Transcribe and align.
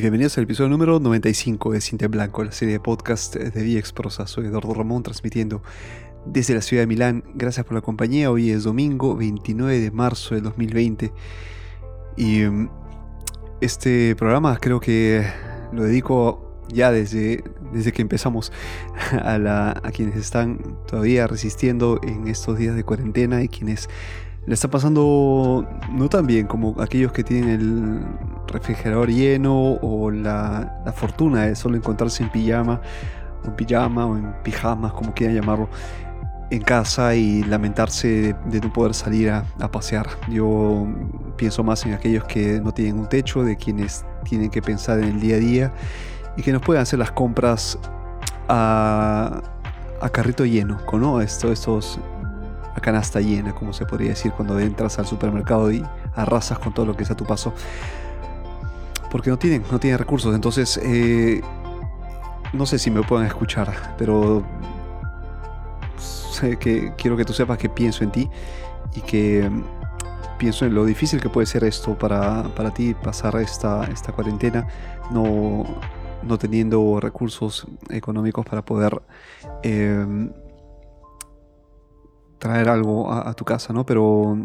bienvenidos 0.00 0.38
al 0.38 0.44
episodio 0.44 0.70
número 0.70 0.98
95 0.98 1.72
de 1.72 1.80
Cinta 1.82 2.06
en 2.06 2.10
Blanco, 2.10 2.42
la 2.42 2.52
serie 2.52 2.74
de 2.74 2.80
podcast 2.80 3.36
de 3.36 3.62
Vía 3.62 3.78
Exprosa. 3.78 4.26
Soy 4.26 4.46
Eduardo 4.46 4.72
Ramón 4.72 5.02
transmitiendo 5.02 5.62
desde 6.24 6.54
la 6.54 6.62
ciudad 6.62 6.84
de 6.84 6.86
Milán. 6.86 7.22
Gracias 7.34 7.66
por 7.66 7.74
la 7.74 7.82
compañía. 7.82 8.30
Hoy 8.30 8.50
es 8.50 8.64
domingo 8.64 9.14
29 9.14 9.78
de 9.78 9.90
marzo 9.90 10.34
del 10.34 10.44
2020 10.44 11.12
y 12.16 12.40
mm, 12.40 12.70
este 13.60 14.16
programa 14.16 14.56
creo 14.58 14.80
que 14.80 15.26
lo 15.70 15.84
dedico 15.84 16.64
ya 16.72 16.90
desde, 16.90 17.44
desde 17.70 17.92
que 17.92 18.00
empezamos 18.00 18.52
a, 19.12 19.80
a 19.82 19.90
quienes 19.90 20.16
están 20.16 20.78
todavía 20.86 21.26
resistiendo 21.26 22.00
en 22.02 22.26
estos 22.26 22.56
días 22.56 22.74
de 22.74 22.84
cuarentena 22.84 23.42
y 23.42 23.48
quienes 23.48 23.90
le 24.46 24.54
está 24.54 24.68
pasando 24.68 25.68
no 25.92 26.08
tan 26.08 26.26
bien 26.26 26.46
como 26.46 26.80
aquellos 26.80 27.12
que 27.12 27.22
tienen 27.22 27.48
el 27.50 28.00
refrigerador 28.46 29.08
lleno 29.08 29.74
o 29.74 30.10
la, 30.10 30.82
fortuna 30.94 31.46
de 31.46 31.54
solo 31.54 31.76
encontrarse 31.76 32.22
en 32.22 32.30
pijama, 32.30 32.80
o 33.44 33.48
en 33.48 33.56
pijama 33.56 34.06
o 34.06 34.16
en 34.16 34.34
pijamas, 34.42 34.92
como 34.92 35.14
quieran 35.14 35.36
llamarlo, 35.36 35.68
en 36.50 36.62
casa 36.62 37.14
y 37.14 37.44
lamentarse 37.44 38.34
de, 38.46 38.60
no 38.60 38.72
poder 38.72 38.94
salir 38.94 39.30
a, 39.30 39.44
pasear. 39.70 40.08
Yo 40.28 40.86
pienso 41.36 41.62
más 41.62 41.84
en 41.86 41.94
aquellos 41.94 42.24
que 42.24 42.60
no 42.60 42.72
tienen 42.72 42.98
un 42.98 43.08
techo, 43.08 43.44
de 43.44 43.56
quienes 43.56 44.04
tienen 44.24 44.50
que 44.50 44.62
pensar 44.62 44.98
en 44.98 45.04
el 45.04 45.20
día 45.20 45.36
a 45.36 45.38
día 45.38 45.72
y 46.36 46.42
que 46.42 46.52
nos 46.52 46.62
puedan 46.62 46.82
hacer 46.82 46.98
las 46.98 47.12
compras 47.12 47.78
a, 48.48 49.42
carrito 50.12 50.44
lleno, 50.44 50.78
¿no? 50.92 51.20
Esto, 51.20 51.52
estos 51.52 52.00
a 52.74 52.80
canasta 52.80 53.20
llena, 53.20 53.54
como 53.54 53.72
se 53.72 53.86
podría 53.86 54.10
decir 54.10 54.32
cuando 54.32 54.58
entras 54.58 54.98
al 54.98 55.06
supermercado 55.06 55.72
y 55.72 55.84
arrasas 56.14 56.58
con 56.58 56.72
todo 56.72 56.86
lo 56.86 56.96
que 56.96 57.02
es 57.02 57.10
a 57.10 57.16
tu 57.16 57.24
paso. 57.24 57.52
Porque 59.10 59.30
no 59.30 59.38
tienen, 59.38 59.64
no 59.70 59.80
tienen 59.80 59.98
recursos. 59.98 60.34
Entonces, 60.34 60.78
eh, 60.82 61.40
no 62.52 62.66
sé 62.66 62.78
si 62.78 62.90
me 62.90 63.02
pueden 63.02 63.26
escuchar, 63.26 63.94
pero 63.98 64.44
sé 65.98 66.56
que 66.58 66.92
quiero 66.96 67.16
que 67.16 67.24
tú 67.24 67.32
sepas 67.32 67.58
que 67.58 67.68
pienso 67.68 68.04
en 68.04 68.12
ti 68.12 68.30
y 68.94 69.00
que 69.02 69.48
mm, 69.48 69.62
pienso 70.38 70.64
en 70.64 70.74
lo 70.74 70.84
difícil 70.84 71.20
que 71.20 71.28
puede 71.28 71.46
ser 71.46 71.64
esto 71.64 71.96
para, 71.98 72.44
para 72.54 72.72
ti 72.72 72.94
pasar 72.94 73.36
esta, 73.36 73.84
esta 73.84 74.12
cuarentena 74.12 74.66
no, 75.10 75.64
no 76.22 76.38
teniendo 76.38 76.98
recursos 77.00 77.66
económicos 77.90 78.46
para 78.46 78.62
poder 78.62 79.00
eh, 79.62 80.30
traer 82.40 82.68
algo 82.68 83.12
a, 83.12 83.32
tu 83.34 83.44
casa, 83.44 83.72
¿no? 83.72 83.86
Pero 83.86 84.36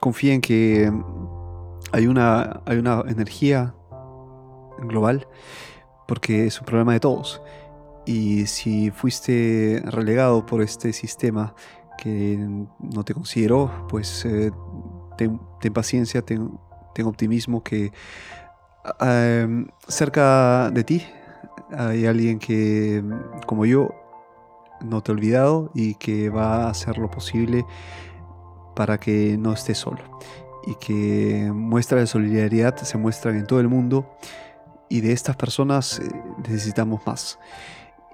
confía 0.00 0.34
en 0.34 0.40
que 0.40 0.90
hay 1.92 2.06
una, 2.08 2.60
hay 2.66 2.78
una 2.78 3.04
energía 3.06 3.74
global 4.80 5.28
porque 6.08 6.46
es 6.46 6.58
un 6.58 6.66
problema 6.66 6.94
de 6.94 7.00
todos. 7.00 7.40
Y 8.06 8.46
si 8.46 8.90
fuiste 8.90 9.82
relegado 9.84 10.46
por 10.46 10.62
este 10.62 10.92
sistema 10.94 11.54
que 11.98 12.38
no 12.80 13.04
te 13.04 13.12
consideró, 13.12 13.86
pues 13.88 14.24
eh, 14.24 14.50
ten, 15.18 15.38
paciencia, 15.74 16.22
ten, 16.22 16.58
optimismo 17.04 17.62
que 17.62 17.92
em, 19.00 19.68
cerca 19.86 20.70
de 20.70 20.82
ti 20.82 21.06
hay 21.70 22.06
alguien 22.06 22.38
que, 22.38 23.04
como 23.46 23.66
yo, 23.66 23.94
no 24.82 25.02
te 25.02 25.12
he 25.12 25.14
olvidado 25.14 25.70
y 25.74 25.94
que 25.94 26.30
va 26.30 26.64
a 26.64 26.70
hacer 26.70 26.98
lo 26.98 27.10
posible 27.10 27.64
para 28.74 28.98
que 28.98 29.36
no 29.38 29.52
estés 29.52 29.78
solo. 29.78 30.20
Y 30.66 30.74
que 30.76 31.50
muestras 31.52 32.02
de 32.02 32.06
solidaridad 32.06 32.76
se 32.76 32.98
muestran 32.98 33.36
en 33.36 33.46
todo 33.46 33.60
el 33.60 33.68
mundo 33.68 34.06
y 34.88 35.00
de 35.00 35.12
estas 35.12 35.36
personas 35.36 35.98
eh, 35.98 36.08
necesitamos 36.38 37.06
más. 37.06 37.38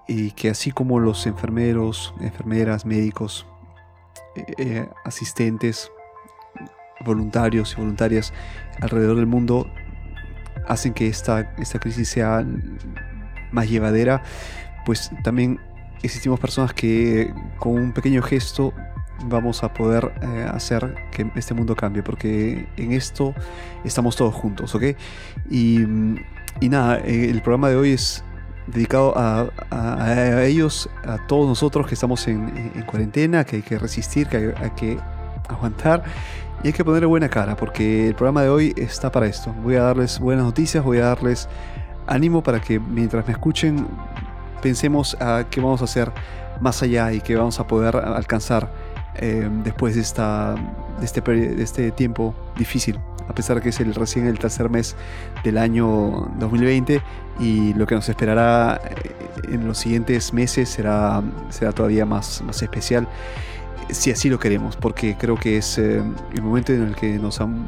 Y 0.07 0.33
que 0.33 0.51
así 0.51 0.71
como 0.71 1.01
los 1.01 1.27
enfermeros, 1.27 2.15
enfermeras, 2.21 2.85
médicos, 2.85 3.47
eh, 4.37 4.45
eh, 4.59 4.89
asistentes, 5.05 5.91
voluntarios 7.05 7.73
y 7.73 7.77
voluntarias 7.77 8.33
alrededor 8.81 9.17
del 9.17 9.27
mundo 9.27 9.67
hacen 10.67 10.95
que 10.95 11.09
esta, 11.09 11.55
esta 11.59 11.79
crisis 11.79 12.09
sea 12.09 12.45
más 13.53 13.69
llevadera, 13.69 14.23
pues 14.87 15.11
también 15.23 15.61
existimos 16.05 16.39
personas 16.39 16.73
que 16.75 17.33
con 17.59 17.73
un 17.73 17.93
pequeño 17.93 18.23
gesto 18.23 18.73
vamos 19.25 19.63
a 19.63 19.73
poder 19.73 20.13
eh, 20.23 20.47
hacer 20.53 20.95
que 21.11 21.31
este 21.35 21.55
mundo 21.55 21.75
cambie, 21.75 22.03
porque 22.03 22.69
en 22.77 22.93
esto 22.93 23.35
estamos 23.85 24.17
todos 24.17 24.35
juntos, 24.35 24.75
¿ok? 24.75 24.85
Y, 25.51 25.85
nada, 26.61 26.99
eh, 26.99 27.31
el 27.31 27.41
programa 27.41 27.69
de 27.69 27.77
hoy 27.77 27.93
es 27.93 28.25
dedicado 28.67 29.13
a, 29.17 30.45
ellos, 30.45 30.89
a 31.05 31.27
todos 31.27 31.47
nosotros 31.47 31.87
que 31.87 31.95
estamos 31.95 32.27
en, 32.29 32.83
cuarentena, 32.87 33.45
que 33.45 33.57
hay 33.57 33.63
que 33.63 33.79
resistir, 33.79 34.27
que 34.27 34.55
hay, 34.57 34.71
que 34.71 34.99
aguantar 35.49 36.03
y 36.63 36.69
hay 36.69 36.73
que 36.73 36.85
ponerle 36.85 37.07
buena 37.07 37.29
cara, 37.29 37.57
porque 37.57 38.09
el 38.09 38.15
programa 38.15 38.43
de 38.43 38.49
hoy 38.49 38.75
está 38.77 39.13
para 39.13 39.27
esto. 39.27 39.53
Voy 39.63 39.77
a 39.77 39.83
darles 39.83 40.19
buenas 40.19 40.45
noticias, 40.45 40.83
voy 40.83 40.99
a 40.99 41.07
darles 41.07 41.49
ánimo 42.07 42.43
para 42.43 42.61
que 42.61 42.79
mientras 42.79 43.27
me 43.27 43.33
escuchen 43.33 43.87
pensemos 44.65 45.15
a 45.21 45.45
qué 45.51 45.61
vamos 45.61 45.83
a 45.83 45.85
hacer 45.85 46.11
más 46.63 46.83
allá 46.83 47.13
y 47.13 47.21
qué 47.21 47.37
vamos 47.37 47.61
a 47.61 47.67
poder 47.67 47.97
alcanzar 47.97 48.73
eh, 49.17 49.47
después 49.63 49.95
de, 49.95 50.01
esta, 50.01 50.55
de, 50.99 51.05
este, 51.05 51.21
de 51.21 51.63
este 51.63 51.91
tiempo 51.91 52.35
difícil, 52.57 52.99
a 53.29 53.35
pesar 53.35 53.61
que 53.61 53.69
es 53.69 53.81
el, 53.81 53.95
recién 53.95 54.27
el 54.27 54.39
tercer 54.39 54.71
mes 54.71 54.97
del 55.45 55.59
año 55.59 56.31
2020 56.39 57.03
y 57.41 57.75
lo 57.75 57.87
que 57.87 57.95
nos 57.95 58.09
esperará 58.09 58.81
eh, 58.83 59.53
en 59.53 59.69
los 59.69 59.77
siguientes 59.77 60.33
meses 60.33 60.71
será, 60.71 61.23
será 61.51 61.73
todavía 61.73 62.07
más, 62.07 62.41
más 62.41 62.63
especial, 62.63 63.07
si 63.91 64.13
así 64.13 64.31
lo 64.31 64.39
queremos, 64.39 64.77
porque 64.77 65.15
creo 65.19 65.37
que 65.37 65.59
es 65.59 65.77
eh, 65.77 66.03
el 66.33 66.43
momento 66.43 66.73
en 66.73 66.85
el 66.85 66.97
que 66.97 67.19
nos 67.19 67.39
han, 67.39 67.67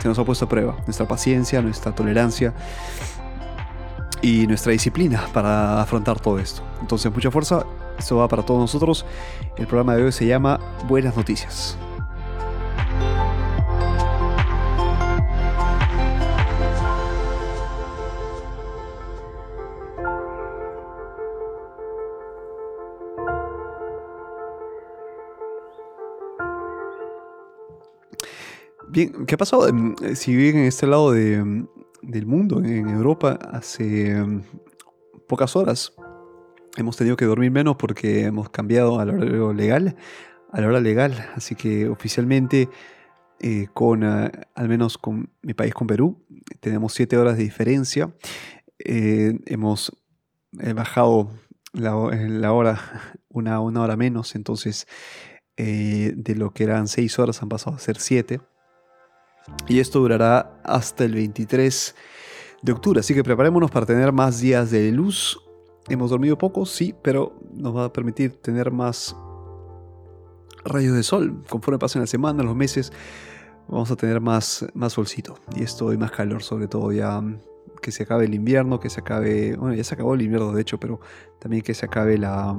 se 0.00 0.06
nos 0.06 0.16
ha 0.16 0.24
puesto 0.24 0.44
a 0.44 0.48
prueba 0.48 0.76
nuestra 0.86 1.08
paciencia, 1.08 1.60
nuestra 1.60 1.92
tolerancia 1.92 2.54
y 4.22 4.46
nuestra 4.46 4.72
disciplina 4.72 5.26
para 5.32 5.80
afrontar 5.80 6.20
todo 6.20 6.38
esto. 6.38 6.62
Entonces, 6.80 7.12
mucha 7.12 7.30
fuerza, 7.30 7.66
esto 7.98 8.16
va 8.16 8.28
para 8.28 8.44
todos 8.44 8.60
nosotros. 8.60 9.04
El 9.56 9.66
programa 9.66 9.96
de 9.96 10.04
hoy 10.04 10.12
se 10.12 10.26
llama 10.26 10.60
Buenas 10.88 11.16
Noticias. 11.16 11.78
Bien, 28.88 29.26
¿qué 29.26 29.34
ha 29.34 29.38
pasado? 29.38 29.68
Em, 29.68 29.94
si 30.14 30.34
viven 30.34 30.62
en 30.62 30.66
este 30.68 30.86
lado 30.86 31.12
de, 31.12 31.66
del 32.06 32.26
mundo 32.26 32.62
en 32.62 32.88
Europa 32.88 33.38
hace 33.50 34.10
em, 34.10 34.42
pocas 35.26 35.56
horas. 35.56 35.92
Hemos 36.76 36.96
tenido 36.96 37.16
que 37.16 37.24
dormir 37.24 37.50
menos 37.50 37.76
porque 37.76 38.24
hemos 38.24 38.48
cambiado 38.50 39.00
al 39.00 39.10
horario 39.10 39.52
legal, 39.52 39.96
a 40.52 40.60
la 40.60 40.68
hora 40.68 40.80
legal. 40.80 41.14
Así 41.34 41.54
que 41.54 41.88
oficialmente, 41.88 42.68
eh, 43.40 43.66
con 43.74 44.04
eh, 44.04 44.30
al 44.54 44.68
menos 44.68 44.98
con 44.98 45.30
mi 45.42 45.54
país, 45.54 45.74
con 45.74 45.86
Perú, 45.86 46.24
tenemos 46.60 46.92
7 46.94 47.16
horas 47.16 47.36
de 47.36 47.44
diferencia. 47.44 48.14
Eh, 48.78 49.38
hemos 49.46 49.92
bajado 50.52 51.30
la, 51.72 51.96
hora 51.96 52.78
una, 53.28 53.60
una, 53.60 53.82
hora 53.82 53.96
menos, 53.96 54.34
entonces 54.34 54.86
de 55.56 56.34
lo 56.36 56.50
que 56.50 56.64
eran 56.64 56.86
6 56.86 57.18
horas 57.18 57.42
han 57.42 57.48
pasado 57.48 57.76
a 57.76 57.78
ser 57.78 57.98
7. 57.98 58.40
Y 59.68 59.80
esto 59.80 60.00
durará 60.00 60.60
hasta 60.64 61.04
el 61.04 61.14
23 61.14 61.94
de 62.62 62.72
octubre, 62.72 63.00
así 63.00 63.14
que 63.14 63.22
preparémonos 63.22 63.70
para 63.70 63.86
tener 63.86 64.12
más 64.12 64.40
días 64.40 64.70
de 64.70 64.90
luz. 64.92 65.40
Hemos 65.88 66.10
dormido 66.10 66.36
poco, 66.36 66.66
sí, 66.66 66.94
pero 67.02 67.38
nos 67.54 67.76
va 67.76 67.84
a 67.84 67.92
permitir 67.92 68.40
tener 68.40 68.70
más 68.70 69.16
rayos 70.64 70.94
de 70.94 71.02
sol. 71.02 71.44
Conforme 71.48 71.78
pasen 71.78 72.00
las 72.00 72.10
semanas, 72.10 72.44
los 72.44 72.56
meses, 72.56 72.92
vamos 73.68 73.90
a 73.90 73.96
tener 73.96 74.20
más, 74.20 74.66
más 74.74 74.94
solcito. 74.94 75.38
Y 75.54 75.62
esto 75.62 75.92
y 75.92 75.96
más 75.96 76.10
calor, 76.10 76.42
sobre 76.42 76.68
todo 76.68 76.92
ya 76.92 77.22
que 77.80 77.92
se 77.92 78.02
acabe 78.02 78.24
el 78.24 78.34
invierno, 78.34 78.80
que 78.80 78.90
se 78.90 79.00
acabe, 79.00 79.56
bueno, 79.56 79.74
ya 79.74 79.84
se 79.84 79.94
acabó 79.94 80.14
el 80.14 80.22
invierno 80.22 80.52
de 80.52 80.62
hecho, 80.62 80.80
pero 80.80 81.00
también 81.38 81.62
que 81.62 81.74
se 81.74 81.86
acabe 81.86 82.18
la, 82.18 82.56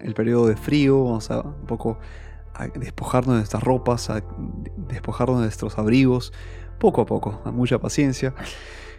el 0.00 0.14
periodo 0.14 0.46
de 0.46 0.56
frío, 0.56 1.04
vamos 1.04 1.30
a 1.30 1.40
un 1.40 1.66
poco 1.66 1.98
despojarnos 2.74 3.34
de 3.34 3.38
nuestras 3.40 3.62
ropas, 3.62 4.10
a 4.10 4.22
despojarnos 4.88 5.38
de 5.38 5.44
nuestros 5.44 5.78
abrigos, 5.78 6.32
poco 6.78 7.00
a 7.00 7.06
poco, 7.06 7.40
a 7.44 7.50
mucha 7.50 7.78
paciencia. 7.78 8.34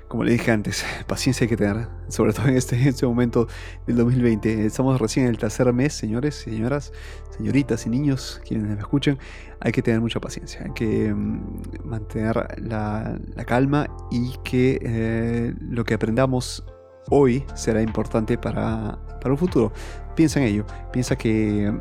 como 0.08 0.24
le 0.24 0.32
dije 0.32 0.52
antes, 0.52 0.86
paciencia 1.08 1.46
hay 1.46 1.50
que 1.50 1.58
tener, 1.58 1.88
sobre 2.08 2.34
todo 2.34 2.48
en 2.48 2.56
este, 2.56 2.88
este 2.88 3.06
momento 3.06 3.48
del 3.86 3.98
2020. 3.98 4.66
Estamos 4.66 5.00
recién 5.00 5.26
en 5.26 5.32
el 5.32 5.38
tercer 5.38 5.72
mes, 5.74 5.94
señores 5.94 6.36
señoras, 6.36 6.94
señoritas 7.36 7.86
y 7.86 7.90
niños, 7.90 8.42
quienes 8.48 8.68
me 8.68 8.80
escuchen. 8.80 9.18
Hay 9.60 9.72
que 9.72 9.82
tener 9.82 10.00
mucha 10.00 10.20
paciencia, 10.20 10.62
hay 10.64 10.72
que 10.74 11.14
mm, 11.14 11.86
mantener 11.86 12.62
la, 12.62 13.20
calma 13.46 13.88
y 14.12 14.34
que 14.44 14.80
eh, 14.82 15.54
lo 15.60 15.84
que 15.84 15.94
aprendamos 15.94 16.64
hoy 17.10 17.46
será 17.56 17.82
importante 17.82 18.38
para, 18.38 18.98
para 19.22 19.32
un 19.32 19.38
futuro. 19.38 19.72
Piensa 20.16 20.40
en 20.40 20.48
ello, 20.48 20.66
piensa 20.92 21.16
que 21.16 21.72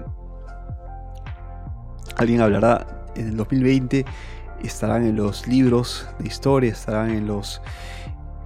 alguien 2.16 2.40
hablará 2.40 2.86
en 3.14 3.28
el 3.28 3.36
2020 3.36 4.04
estarán 4.62 5.04
en 5.04 5.16
los 5.16 5.46
libros 5.46 6.06
de 6.18 6.26
historia, 6.26 6.72
estarán 6.72 7.10
en 7.10 7.26
los 7.26 7.60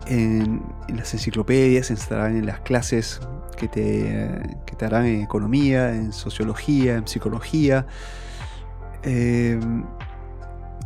en, 0.07 0.63
las 0.89 1.13
enciclopedias, 1.15 1.91
estarán 1.91 2.37
en 2.37 2.47
las 2.47 2.61
clases 2.61 3.21
que 3.57 3.69
te, 3.69 4.57
que 4.67 4.75
te 4.75 4.85
harán 4.85 5.07
en 5.07 5.23
economía, 5.23 5.95
en 5.95 6.13
sociología, 6.13 6.97
en 6.97 7.07
psicología, 7.07 7.87
em, 9.03 9.85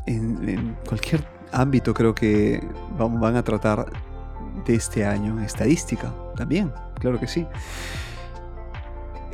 en, 0.07 0.77
cualquier 0.87 1.25
ámbito 1.53 1.95
creo 1.95 2.15
que 2.15 2.63
van, 2.99 3.19
van 3.21 3.37
a 3.37 3.45
tratar 3.45 3.87
de 4.67 4.75
este 4.75 5.05
año, 5.07 5.41
estadística 5.41 6.13
también, 6.37 6.73
claro 7.01 7.19
que 7.19 7.29
sí. 7.29 7.47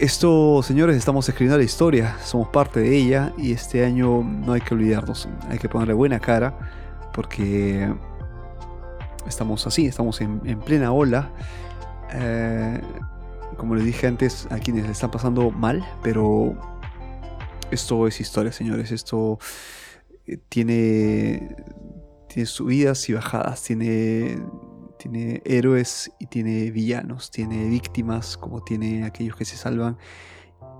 Esto, 0.00 0.62
señores, 0.62 0.97
estamos 0.97 1.29
escribiendo 1.29 1.58
la 1.58 1.64
historia, 1.64 2.17
somos 2.25 2.49
parte 2.49 2.81
de 2.81 2.97
ella 2.97 3.35
y 3.37 3.52
este 3.52 3.85
año 3.85 4.23
no 4.23 4.55
hay 4.55 4.62
que 4.62 4.73
olvidarnos, 4.73 5.29
hay 5.47 5.58
que 5.58 5.69
ponerle 5.69 5.93
buena 5.93 6.19
cara 6.19 6.58
porque 7.12 7.87
estamos 9.26 9.67
así, 9.67 9.85
estamos 9.85 10.23
en, 10.23 10.41
plena 10.61 10.91
ola. 10.91 11.31
Eh, 12.14 12.81
como 13.58 13.75
les 13.75 13.85
dije 13.85 14.06
antes, 14.06 14.49
a 14.50 14.58
quienes 14.58 14.87
le 14.87 14.93
están 14.93 15.11
pasando 15.11 15.50
mal, 15.50 15.87
pero 16.02 16.55
esto 17.70 18.06
es 18.06 18.23
historia, 18.23 18.52
señores. 18.52 18.93
Esto 18.93 19.38
eh, 20.26 20.38
tiene, 20.49 21.56
tiene 22.26 22.47
subidas 22.47 23.06
y 23.11 23.12
bajadas, 23.12 23.62
tiene, 23.64 24.38
tiene 25.00 25.43
héroes 25.44 26.12
y 26.19 26.26
tiene 26.26 26.70
villanos, 26.70 27.31
tiene 27.31 27.69
víctimas 27.69 28.37
como 28.37 28.62
tiene 28.62 29.05
aquellos 29.05 29.37
que 29.37 29.44
se 29.44 29.56
salvan 29.56 29.99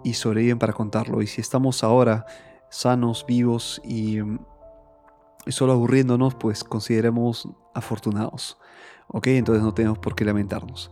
y 0.05 0.15
sobreviven 0.15 0.59
para 0.59 0.73
contarlo. 0.73 1.23
Y 1.23 1.27
si 1.27 1.41
estamos 1.41 1.83
ahora 1.83 2.27
sanos, 2.71 3.25
vivos 3.27 3.81
y 3.85 4.21
y 5.47 5.53
solo 5.53 5.73
aburriéndonos, 5.73 6.35
pues 6.35 6.65
consideremos 6.65 7.49
afortunados. 7.75 8.59
¿Ok? 9.09 9.29
Entonces 9.29 9.63
no 9.63 9.75
tenemos 9.75 9.99
por 9.99 10.15
qué 10.15 10.25
lamentarnos. 10.25 10.91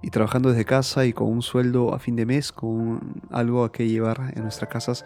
Y 0.00 0.10
trabajando 0.10 0.50
desde 0.50 0.64
casa 0.64 1.04
y 1.04 1.12
con 1.12 1.28
un 1.28 1.42
sueldo 1.42 1.92
a 1.92 1.98
fin 1.98 2.14
de 2.16 2.24
mes, 2.24 2.52
con 2.52 3.20
algo 3.30 3.64
a 3.64 3.72
que 3.72 3.88
llevar 3.88 4.32
en 4.34 4.42
nuestras 4.42 4.70
casas, 4.70 5.04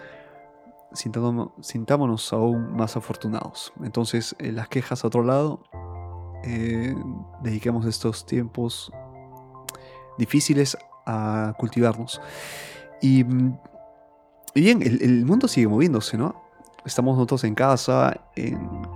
sintámonos 0.93 2.33
aún 2.33 2.77
más 2.77 2.97
afortunados. 2.97 3.73
Entonces, 3.83 4.37
eh, 4.39 4.53
las 4.53 4.69
quejas 4.69 5.03
a 5.03 5.07
otro 5.07 5.25
lado, 5.25 5.63
eh, 6.45 6.95
dediquemos 7.43 7.87
estos 7.87 8.27
tiempos 8.27 8.93
difíciles 10.19 10.77
a 11.07 11.55
cultivarnos. 11.59 12.21
Y, 13.01 13.25
bien, 14.55 14.83
el 14.83 15.25
mundo 15.25 15.49
sigue 15.49 15.67
moviéndose, 15.67 16.17
¿no? 16.17 16.43
estamos 16.85 17.17
nosotros 17.17 17.45
en 17.45 17.55
casa 17.55 18.21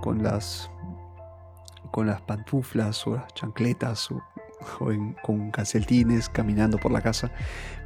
con 0.01 0.23
las 0.23 0.69
con 1.91 2.05
las 2.05 2.21
pantuflas 2.21 3.07
o 3.07 3.15
las 3.15 3.33
chancletas 3.33 4.11
o, 4.11 4.21
con 5.23 5.51
calcetines 5.51 6.29
caminando 6.29 6.77
por 6.77 6.91
la 6.91 7.01
casa, 7.01 7.31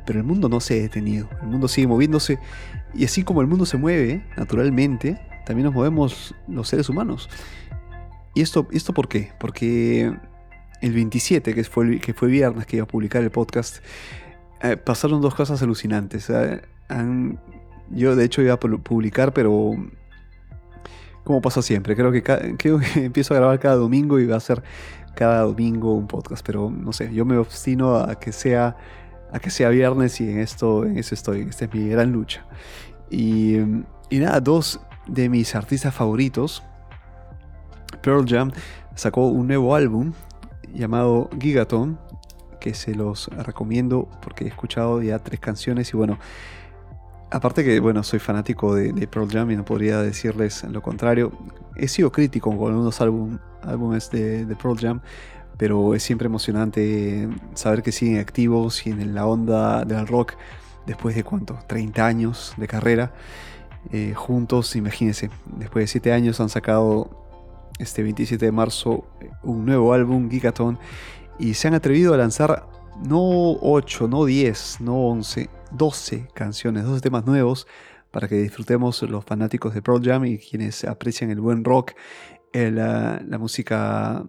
pero 0.06 0.20
el 0.20 0.26
mundo 0.26 0.50
no 0.50 0.60
se 0.60 0.80
ha 0.80 0.82
detenido, 0.82 1.30
el 1.42 1.48
mundo 1.48 1.68
sigue 1.68 1.88
moviéndose 1.88 2.40
y 2.94 3.06
así 3.06 3.24
como 3.24 3.42
el 3.42 3.48
mundo 3.48 3.66
se 3.66 3.78
mueve 3.78 4.26
naturalmente, 4.38 5.22
también 5.46 5.66
nos 5.66 5.74
movemos 5.74 6.34
los 6.48 6.68
seres 6.68 6.90
humanos. 6.90 7.30
¿Y 8.34 8.42
esto, 8.42 8.68
esto 8.72 8.94
por 8.94 9.08
qué? 9.08 9.32
Porque 9.40 10.14
el 10.82 10.94
27, 10.94 11.54
que 11.54 11.64
fue, 11.64 12.00
que 12.00 12.14
fue 12.14 12.30
viernes 12.30 12.66
que 12.66 12.78
iba 12.78 12.84
a 12.84 12.88
publicar 12.88 13.22
el 13.22 13.32
podcast, 13.32 13.78
eh, 14.62 14.78
pasaron 14.78 15.22
dos 15.22 15.36
cosas 15.36 15.62
alucinantes. 15.62 16.30
Eh, 16.30 16.62
yo 17.90 18.16
de 18.16 18.26
hecho 18.26 18.42
iba 18.42 18.54
a 18.54 18.60
publicar, 18.60 19.34
pero 19.34 19.76
como 21.24 21.42
pasa 21.42 21.62
siempre, 21.62 21.96
creo 21.96 22.12
que, 22.12 22.24
empiezo 22.96 23.34
a 23.34 23.38
grabar 23.38 23.60
cada 23.60 23.76
domingo 23.76 24.20
y 24.20 24.26
va 24.26 24.38
a 24.38 24.40
ser 24.40 24.64
cada 25.16 25.42
domingo 25.42 25.94
un 25.94 26.08
podcast, 26.08 26.46
pero 26.46 26.70
no 26.72 26.94
sé, 26.94 27.14
yo 27.14 27.26
me 27.26 27.38
obstino 27.38 27.98
a 27.98 28.16
que 28.20 28.32
sea 28.32 28.78
a 29.34 29.40
que 29.40 29.50
sea 29.50 29.70
viernes 29.70 30.20
y 30.20 30.30
en 30.30 30.40
esto 30.40 30.86
en 30.86 30.98
eso 30.98 31.16
estoy, 31.16 31.42
esta 31.42 31.66
es 31.66 31.74
mi 31.74 31.88
gran 31.88 32.12
lucha. 32.12 32.46
Y, 33.10 33.58
y 34.10 34.20
nada, 34.20 34.40
dos 34.42 34.82
de 35.08 35.30
mis 35.30 35.56
artistas 35.56 35.94
favoritos, 35.94 36.64
Pearl 38.02 38.26
Jam 38.28 38.52
sacó 38.96 39.28
un 39.28 39.48
nuevo 39.48 39.76
álbum 39.76 40.14
llamado 40.74 41.30
Gigaton, 41.40 42.00
que 42.60 42.74
se 42.74 42.94
los 42.94 43.28
recomiendo 43.28 44.08
porque 44.22 44.46
he 44.46 44.48
escuchado 44.48 45.02
ya 45.02 45.20
tres 45.20 45.40
canciones 45.40 45.94
y 45.94 45.98
bueno, 45.98 46.20
Aparte 47.34 47.64
que, 47.64 47.80
bueno, 47.80 48.04
soy 48.04 48.20
fanático 48.20 48.76
de, 48.76 49.08
Pearl 49.08 49.30
Jam 49.32 49.50
y 49.52 49.56
no 49.56 49.64
podría 49.64 50.02
decirles 50.02 50.66
lo 50.66 50.82
contrario. 50.82 51.32
He 51.78 51.88
sido 51.88 52.12
crítico 52.12 52.56
con 52.58 52.74
algunos 52.74 53.00
álbumes 53.00 54.12
de, 54.12 54.54
Pearl 54.62 54.78
Jam, 54.78 55.02
pero 55.58 55.96
es 55.96 56.04
siempre 56.04 56.26
emocionante 56.26 57.30
saber 57.54 57.84
que 57.84 57.94
siguen 57.94 58.20
activos 58.20 58.86
y 58.86 58.90
en 58.90 59.16
la 59.16 59.26
onda 59.26 59.86
del 59.86 60.08
rock 60.08 60.34
después 60.86 61.16
de 61.16 61.24
cuánto, 61.24 61.58
30 61.68 62.06
años 62.06 62.54
de 62.58 62.68
carrera 62.68 63.14
eh, 63.92 64.14
juntos, 64.14 64.76
imagínense, 64.76 65.30
después 65.58 65.84
de 65.84 65.88
7 65.88 66.12
años 66.12 66.40
han 66.42 66.50
sacado 66.50 67.21
este 67.82 68.04
27 68.04 68.46
de 68.46 68.52
marzo 68.52 69.06
un 69.44 69.66
nuevo 69.66 69.94
álbum, 69.94 70.30
Gigaton, 70.30 70.78
y 71.40 71.56
se 71.56 71.68
han 71.68 71.74
atrevido 71.74 72.14
a 72.14 72.18
lanzar 72.18 72.68
no 73.08 73.54
8, 73.62 74.08
no 74.08 74.26
10, 74.26 74.82
no 74.82 74.96
11, 75.08 75.50
12 75.72 76.28
canciones, 76.34 76.84
12 76.84 77.02
temas 77.02 77.26
nuevos 77.26 77.68
para 78.12 78.28
que 78.28 78.36
disfrutemos 78.36 79.02
los 79.04 79.24
fanáticos 79.26 79.74
de 79.74 79.82
Pearl 79.82 80.04
Jam 80.04 80.26
y 80.26 80.38
quienes 80.38 80.84
aprecian 80.84 81.32
el 81.32 81.40
buen 81.40 81.64
rock, 81.64 81.94
eh, 82.54 82.70
la, 82.70 83.38
música 83.40 84.26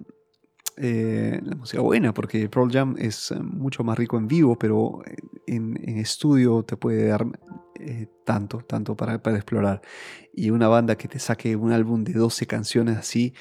eh, 0.76 1.40
la 1.42 1.56
música 1.56 1.82
buena, 1.82 2.14
porque 2.14 2.49
Pearl 2.49 2.71
Jam 2.71 2.94
es 2.99 3.35
mucho 3.42 3.82
más 3.82 3.99
rico 3.99 4.16
en 4.16 4.28
vivo, 4.28 4.56
pero 4.56 5.02
en, 5.47 5.76
estudio 5.99 6.62
te 6.62 6.76
puede 6.76 7.09
dar 7.09 7.26
eh, 7.82 8.08
tanto, 8.24 8.58
tanto 8.58 8.96
para, 8.96 9.14
explorar. 9.14 9.82
Y 10.34 10.50
una 10.50 10.68
banda 10.68 10.96
que 10.96 11.08
te 11.08 11.18
saque 11.18 11.56
un 11.56 11.72
álbum 11.72 12.04
de 12.04 12.12
12 12.12 12.46
canciones 12.46 12.96
así, 12.96 13.34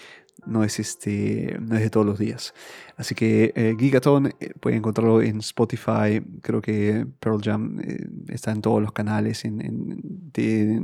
no 0.45 0.63
es, 0.63 0.79
este, 0.79 1.55
no 1.61 1.75
es 1.75 1.81
de 1.81 1.89
todos 1.89 2.05
los 2.05 2.17
días. 2.17 2.53
Así 2.97 3.13
que 3.13 3.53
eh, 3.55 3.75
Gigaton 3.77 4.27
eh, 4.39 4.53
pueden 4.59 4.79
encontrarlo 4.79 5.21
en 5.21 5.39
Spotify, 5.39 6.21
creo 6.41 6.61
que 6.61 7.05
Pearl 7.19 7.41
Jam 7.41 7.79
está 8.27 8.51
en 8.51 8.61
todos 8.61 8.81
los 8.81 8.91
canales 8.91 9.43
de, 9.43 10.79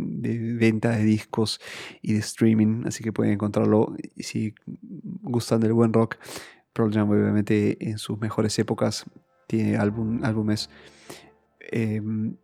venta 0.60 0.92
de 0.92 1.04
discos 1.04 1.60
y 2.02 2.14
de 2.14 2.20
streaming, 2.20 2.84
así 2.86 3.04
que 3.04 3.12
pueden 3.12 3.34
encontrarlo. 3.34 3.96
Si 4.18 4.54
gustan 5.22 5.62
del 5.62 5.74
buen 5.74 5.92
rock, 5.92 6.18
Pearl 6.74 6.94
Jam 6.94 7.10
obviamente 7.10 7.78
en 7.90 7.98
sus 7.98 8.20
mejores 8.20 8.58
épocas 8.60 9.06
tiene 9.48 9.78
álbum, 9.78 10.24
álbumes 10.24 10.70
em, 11.72 12.36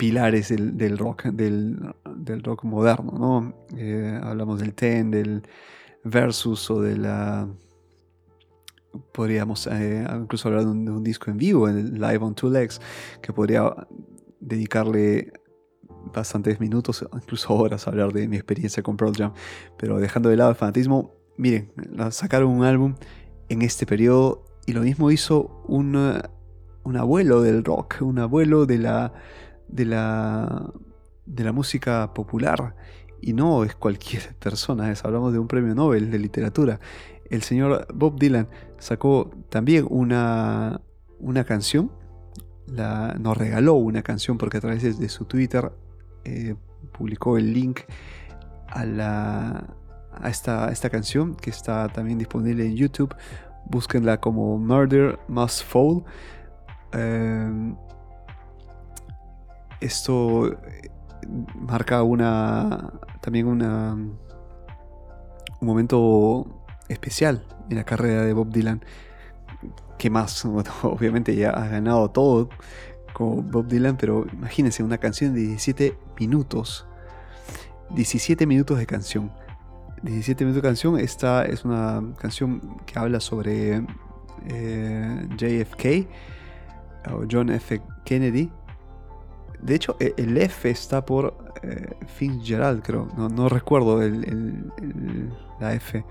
pilares 0.00 0.48
del, 0.48 0.96
rock, 0.96 1.24
del, 1.24 1.76
rock 2.42 2.64
moderno, 2.64 3.12
¿no? 3.18 3.54
hablamos 4.22 4.58
del 4.58 4.72
Ten, 4.72 5.10
del 5.10 5.42
Versus 6.02 6.70
o 6.70 6.80
de 6.80 6.96
la. 6.96 7.46
Podríamos 9.12 9.66
eh, 9.66 10.06
incluso 10.18 10.48
hablar 10.48 10.64
de 10.64 10.70
un, 10.70 11.04
disco 11.04 11.30
en 11.30 11.36
vivo, 11.36 11.68
en 11.68 12.00
Live 12.00 12.16
on 12.16 12.34
Two 12.34 12.48
Legs, 12.48 12.80
que 13.20 13.34
podría 13.34 13.74
dedicarle 14.40 15.34
bastantes 16.14 16.60
minutos, 16.60 17.06
incluso 17.12 17.52
horas, 17.54 17.86
a 17.86 17.90
hablar 17.90 18.14
de 18.14 18.26
mi 18.26 18.36
experiencia 18.36 18.82
con 18.82 18.96
Pearl 18.96 19.12
Jam. 19.14 19.34
Pero 19.76 19.98
dejando 19.98 20.30
de 20.30 20.38
lado 20.38 20.48
el 20.48 20.56
fanatismo, 20.56 21.12
miren, 21.36 21.72
sacaron 22.10 22.48
un 22.50 22.64
álbum 22.64 22.94
en 23.50 23.60
este 23.60 23.84
periodo 23.84 24.46
y 24.64 24.72
lo 24.72 24.80
mismo 24.80 25.10
hizo 25.10 25.62
un, 25.68 25.94
un 26.84 26.96
abuelo 26.96 27.42
del 27.42 27.62
rock, 27.64 27.96
un 28.00 28.18
abuelo 28.18 28.64
de 28.64 28.78
la, 28.78 29.12
de 29.70 29.84
la, 29.84 30.72
de 31.26 31.44
la 31.44 31.52
música 31.52 32.12
popular 32.14 32.74
y 33.20 33.32
no 33.32 33.64
es 33.64 33.74
cualquier 33.74 34.34
persona, 34.38 34.90
es, 34.90 35.04
hablamos 35.04 35.32
de 35.32 35.38
un 35.38 35.48
premio 35.48 35.74
Nobel 35.74 36.10
de 36.10 36.18
literatura. 36.18 36.80
El 37.28 37.42
señor 37.42 37.86
Bob 37.94 38.18
Dylan 38.18 38.48
sacó 38.78 39.30
también 39.48 39.86
una, 39.88 40.80
una 41.18 41.44
canción, 41.44 41.92
la, 42.66 43.16
nos 43.18 43.36
regaló 43.36 43.74
una 43.74 44.02
canción 44.02 44.38
porque 44.38 44.58
a 44.58 44.60
través 44.60 44.98
de, 44.98 45.08
su 45.08 45.24
Twitter 45.24 45.72
eh, 46.24 46.54
publicó 46.92 47.36
el 47.36 47.52
link 47.52 47.80
a, 48.68 48.84
la, 48.84 49.76
a 50.12 50.28
esta, 50.28 50.70
esta 50.70 50.90
canción 50.90 51.34
que 51.36 51.50
está 51.50 51.88
también 51.88 52.18
disponible 52.18 52.64
en 52.64 52.74
YouTube. 52.74 53.14
búsquenla 53.66 54.20
como 54.20 54.58
Murder 54.58 55.18
Must 55.28 55.64
Fall. 55.64 56.04
Em, 56.92 57.76
esto 59.80 60.56
marca 61.54 62.02
una 62.02 62.92
también 63.20 63.46
una 63.46 63.92
un 63.92 65.66
momento 65.66 66.64
especial 66.88 67.44
en 67.68 67.76
la 67.76 67.84
carrera 67.84 68.24
de 68.24 68.32
Bob 68.32 68.50
Dylan. 68.50 68.82
¿Qué 69.98 70.10
más? 70.10 70.44
obviamente 70.82 71.36
ya 71.36 71.50
ha 71.50 71.68
ganado 71.68 72.10
todo 72.10 72.48
como 73.12 73.42
Bob 73.42 73.66
Dylan, 73.66 73.96
pero 73.96 74.26
imagínense 74.32 74.82
una 74.82 74.98
canción 74.98 75.34
de 75.34 75.40
17 75.40 75.96
minutos. 76.18 76.86
17 77.90 78.46
minutos 78.46 78.78
de 78.78 78.86
canción. 78.86 79.30
17 80.02 80.44
minutos 80.44 80.62
de 80.62 80.68
canción. 80.68 80.98
Esta 80.98 81.44
es 81.44 81.64
una 81.64 82.02
canción 82.16 82.78
que 82.86 82.98
habla 82.98 83.20
sobre 83.20 83.84
eh, 84.46 85.28
JFK 85.36 86.08
o 87.12 87.24
John 87.30 87.50
F. 87.50 87.80
Kennedy. 88.04 88.50
De 89.62 89.74
hecho, 89.74 89.96
e, 90.00 90.14
el 90.16 90.36
F 90.36 90.70
está 90.70 91.04
por 91.04 91.52
eh, 91.62 91.96
Fitzgerald, 92.06 92.82
creo. 92.82 93.08
No, 93.16 93.48
recuerdo 93.48 94.00
la 94.00 95.74
F 95.74 96.04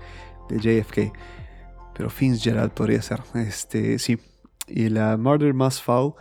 de 0.48 0.58
JFK. 0.58 1.12
Pero 1.94 2.10
Fitzgerald 2.10 2.72
podría 2.72 3.02
ser. 3.02 3.20
Este, 3.34 3.98
sí. 3.98 4.18
Y 4.66 4.88
la 4.88 5.16
Murder 5.16 5.52
Must 5.52 5.82
Fall 5.82 6.14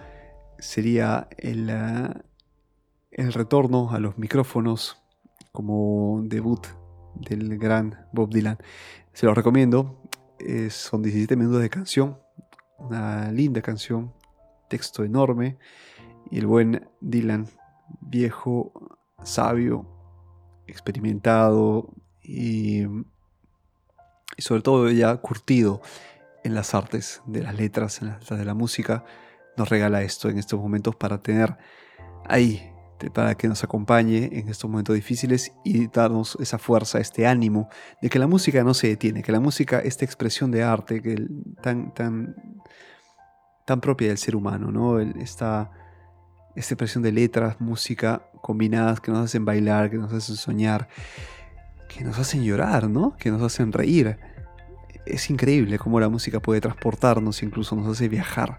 sería 0.57 1.27
el, 1.37 1.69
eh, 1.69 2.13
el 3.11 3.33
retorno 3.33 3.91
a 3.91 3.99
los 3.99 4.17
micrófonos 4.17 4.97
como 5.51 6.21
debut 6.23 6.65
del 7.15 7.57
gran 7.57 8.07
Bob 8.11 8.33
Dylan. 8.33 8.57
Se 9.13 9.25
lo 9.25 9.33
recomiendo. 9.33 10.01
son 10.69 11.03
17 11.03 11.35
minutos 11.35 11.61
de 11.61 11.69
canción. 11.69 12.17
Una 12.77 13.31
linda 13.31 13.61
canción. 13.61 14.13
Texto 14.67 15.03
enorme. 15.03 15.57
Y 16.31 16.39
el 16.39 16.47
buen 16.47 16.87
Dylan, 17.01 17.47
viejo, 18.01 18.71
sabio, 19.23 19.85
experimentado 20.67 21.89
y, 22.21 22.83
y 24.37 24.41
sobre 24.41 24.61
todo 24.61 24.89
ya 24.91 25.15
curtido 25.17 25.81
en 26.43 26.53
las 26.53 26.73
artes 26.73 27.21
de 27.25 27.43
las 27.43 27.55
letras, 27.55 28.01
en 28.01 28.09
las 28.09 28.19
letras 28.21 28.39
de 28.39 28.45
la 28.45 28.53
música, 28.53 29.03
nos 29.57 29.69
regala 29.69 30.03
esto 30.03 30.29
en 30.29 30.37
estos 30.37 30.59
momentos 30.59 30.95
para 30.95 31.21
tener 31.21 31.57
ahí 32.25 32.73
para 33.13 33.35
que 33.35 33.47
nos 33.47 33.63
acompañe 33.63 34.29
en 34.33 34.49
estos 34.49 34.69
momentos 34.69 34.95
difíciles 34.95 35.53
y 35.63 35.87
darnos 35.87 36.37
esa 36.41 36.57
fuerza, 36.57 36.99
este 36.99 37.25
ánimo 37.25 37.69
de 38.01 38.09
que 38.09 38.19
la 38.19 38.27
música 38.27 38.63
no 38.63 38.73
se 38.73 38.89
detiene, 38.89 39.23
que 39.23 39.31
la 39.31 39.39
música, 39.39 39.79
esta 39.79 40.03
expresión 40.03 40.51
de 40.51 40.63
arte 40.63 41.01
que 41.01 41.25
tan, 41.61 41.93
tan, 41.93 42.35
tan 43.65 43.79
propia 43.79 44.09
del 44.09 44.17
ser 44.17 44.35
humano, 44.35 44.71
¿no? 44.71 44.99
esta, 44.99 45.71
esta 46.59 46.73
expresión 46.73 47.03
de 47.03 47.11
letras, 47.11 47.59
música 47.59 48.23
combinadas 48.41 48.99
que 48.99 49.11
nos 49.11 49.25
hacen 49.25 49.45
bailar, 49.45 49.89
que 49.89 49.97
nos 49.97 50.11
hacen 50.13 50.35
soñar, 50.35 50.89
que 51.87 52.03
nos 52.03 52.19
hacen 52.19 52.43
llorar, 52.43 52.89
¿no? 52.89 53.15
que 53.17 53.31
nos 53.31 53.41
hacen 53.41 53.71
reír. 53.71 54.17
Es 55.05 55.29
increíble 55.29 55.79
cómo 55.79 55.99
la 55.99 56.09
música 56.09 56.39
puede 56.39 56.61
transportarnos, 56.61 57.41
incluso 57.43 57.75
nos 57.75 57.87
hace 57.87 58.09
viajar 58.09 58.57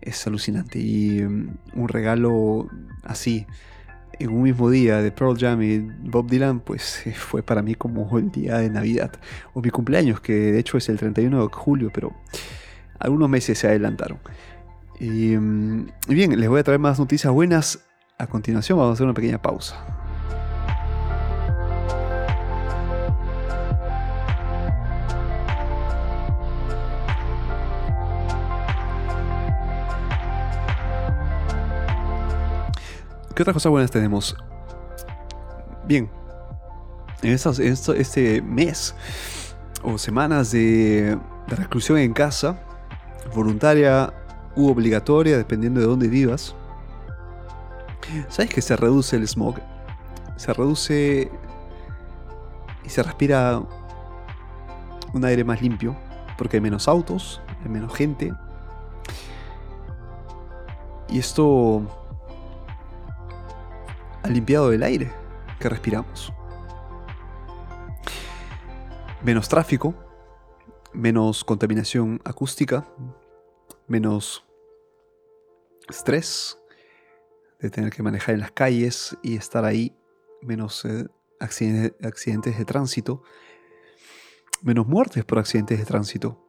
es 0.00 0.26
alucinante. 0.26 0.78
Y 0.78 1.22
mm, 1.22 1.58
un 1.74 1.88
regalo 1.88 2.68
así, 3.04 3.46
en 4.18 4.30
un 4.30 4.42
mismo 4.42 4.70
día 4.70 5.00
de 5.00 5.12
Pearl 5.12 5.38
Jam 5.38 5.62
y 5.62 5.78
Bob 5.78 6.28
Dylan, 6.28 6.60
pues 6.60 7.06
eh, 7.06 7.12
fue 7.12 7.42
para 7.42 7.62
mí 7.62 7.74
como 7.74 8.18
el 8.18 8.30
día 8.30 8.58
de 8.58 8.70
Navidad. 8.70 9.12
O 9.54 9.60
mi 9.60 9.70
cumpleaños, 9.70 10.20
que 10.20 10.32
de 10.32 10.58
hecho 10.58 10.78
es 10.78 10.88
el 10.88 10.98
31 10.98 11.42
de 11.42 11.48
julio, 11.52 11.90
pero 11.92 12.14
algunos 12.98 13.28
meses 13.28 13.58
se 13.58 13.68
adelantaron. 13.68 14.18
Y, 15.00 15.34
bien, 15.34 16.38
les 16.38 16.48
voy 16.50 16.60
a 16.60 16.62
traer 16.62 16.78
más 16.78 16.98
noticias 16.98 17.32
buenas. 17.32 17.80
A 18.18 18.26
continuación 18.26 18.76
vamos 18.76 18.90
a 18.90 18.94
hacer 18.94 19.06
una 19.06 19.14
pequeña 19.14 19.40
pausa. 19.40 19.82
¿Qué 33.34 33.42
otras 33.42 33.54
cosas 33.54 33.70
buenas 33.70 33.90
tenemos? 33.90 34.36
Bien, 35.86 36.10
en, 37.22 37.32
este 37.32 38.42
mes 38.42 38.94
o 39.82 39.96
semanas 39.96 40.52
de, 40.52 41.18
reclusión 41.48 41.96
en 41.96 42.12
casa, 42.12 42.60
voluntaria 43.34 44.12
u 44.56 44.68
obligatoria, 44.68 45.36
dependiendo 45.36 45.80
de 45.80 45.86
dónde 45.86 46.08
vivas, 46.08 46.54
¿sabes 48.28 48.52
que 48.52 48.62
se 48.62 48.76
reduce 48.76 49.16
el 49.16 49.26
smog? 49.26 49.60
Se 50.36 50.52
reduce 50.52 51.30
y 52.84 52.88
se 52.88 53.02
respira 53.02 53.62
un 55.12 55.24
aire 55.24 55.44
más 55.44 55.60
limpio, 55.60 55.96
porque 56.38 56.56
hay 56.56 56.60
menos 56.60 56.88
autos, 56.88 57.40
hay 57.62 57.68
menos 57.68 57.94
gente. 57.94 58.32
Y 61.08 61.18
esto 61.18 61.82
ha 64.22 64.28
limpiado 64.28 64.72
el 64.72 64.82
aire 64.82 65.12
que 65.58 65.68
respiramos. 65.68 66.32
Menos 69.22 69.48
tráfico, 69.48 69.94
menos 70.92 71.44
contaminación 71.44 72.20
acústica, 72.24 72.86
menos 73.90 74.46
estrés 75.88 76.56
de 77.58 77.70
tener 77.70 77.90
que 77.90 78.02
manejar 78.02 78.34
en 78.34 78.40
las 78.40 78.52
calles 78.52 79.18
y 79.22 79.36
estar 79.36 79.64
ahí, 79.64 79.94
menos 80.40 80.84
eh, 80.84 81.06
accidentes, 81.40 82.58
de 82.58 82.64
tránsito, 82.64 83.22
menos 84.62 84.86
muertes 84.86 85.24
por 85.24 85.40
accidentes 85.40 85.78
de 85.78 85.84
tránsito. 85.84 86.46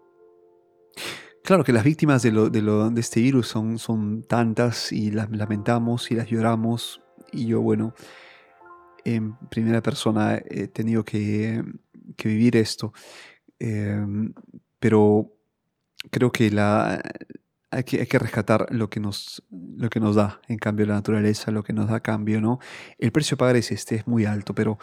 Claro 1.43 1.63
que 1.63 1.73
las 1.73 1.83
víctimas 1.83 2.21
de, 2.21 2.31
de, 2.31 2.99
este 2.99 3.19
virus 3.19 3.47
son, 3.47 3.79
son 3.79 4.23
tantas 4.23 4.91
y 4.91 5.09
las 5.09 5.29
lamentamos 5.31 6.11
y 6.11 6.15
las 6.15 6.27
lloramos 6.27 7.01
y 7.31 7.47
yo, 7.47 7.61
bueno, 7.61 7.95
en 9.03 9.35
primera 9.49 9.81
persona 9.81 10.39
he 10.45 10.67
tenido 10.67 11.03
que, 11.03 11.63
vivir 12.23 12.55
esto. 12.55 12.93
Em, 13.57 14.31
pero 14.79 15.33
creo 16.09 16.31
que, 16.31 16.49
la, 16.49 17.01
hay 17.69 17.83
que, 17.83 17.99
hay 17.99 18.07
que 18.07 18.19
rescatar 18.19 18.67
lo 18.71 18.89
que, 18.89 18.99
nos, 18.99 19.43
lo 19.49 19.89
que 19.89 19.99
nos 19.99 20.15
da, 20.15 20.41
en 20.47 20.57
cambio, 20.57 20.85
la 20.85 20.95
naturaleza, 20.95 21.51
lo 21.51 21.63
que 21.63 21.73
nos 21.73 21.89
da 21.89 21.99
cambio, 21.99 22.41
¿no? 22.41 22.59
El 22.97 23.11
precio 23.11 23.35
a 23.35 23.37
pagar 23.37 23.55
es 23.55 23.71
este, 23.71 23.95
es 23.95 24.07
muy 24.07 24.25
alto, 24.25 24.55
pero 24.55 24.79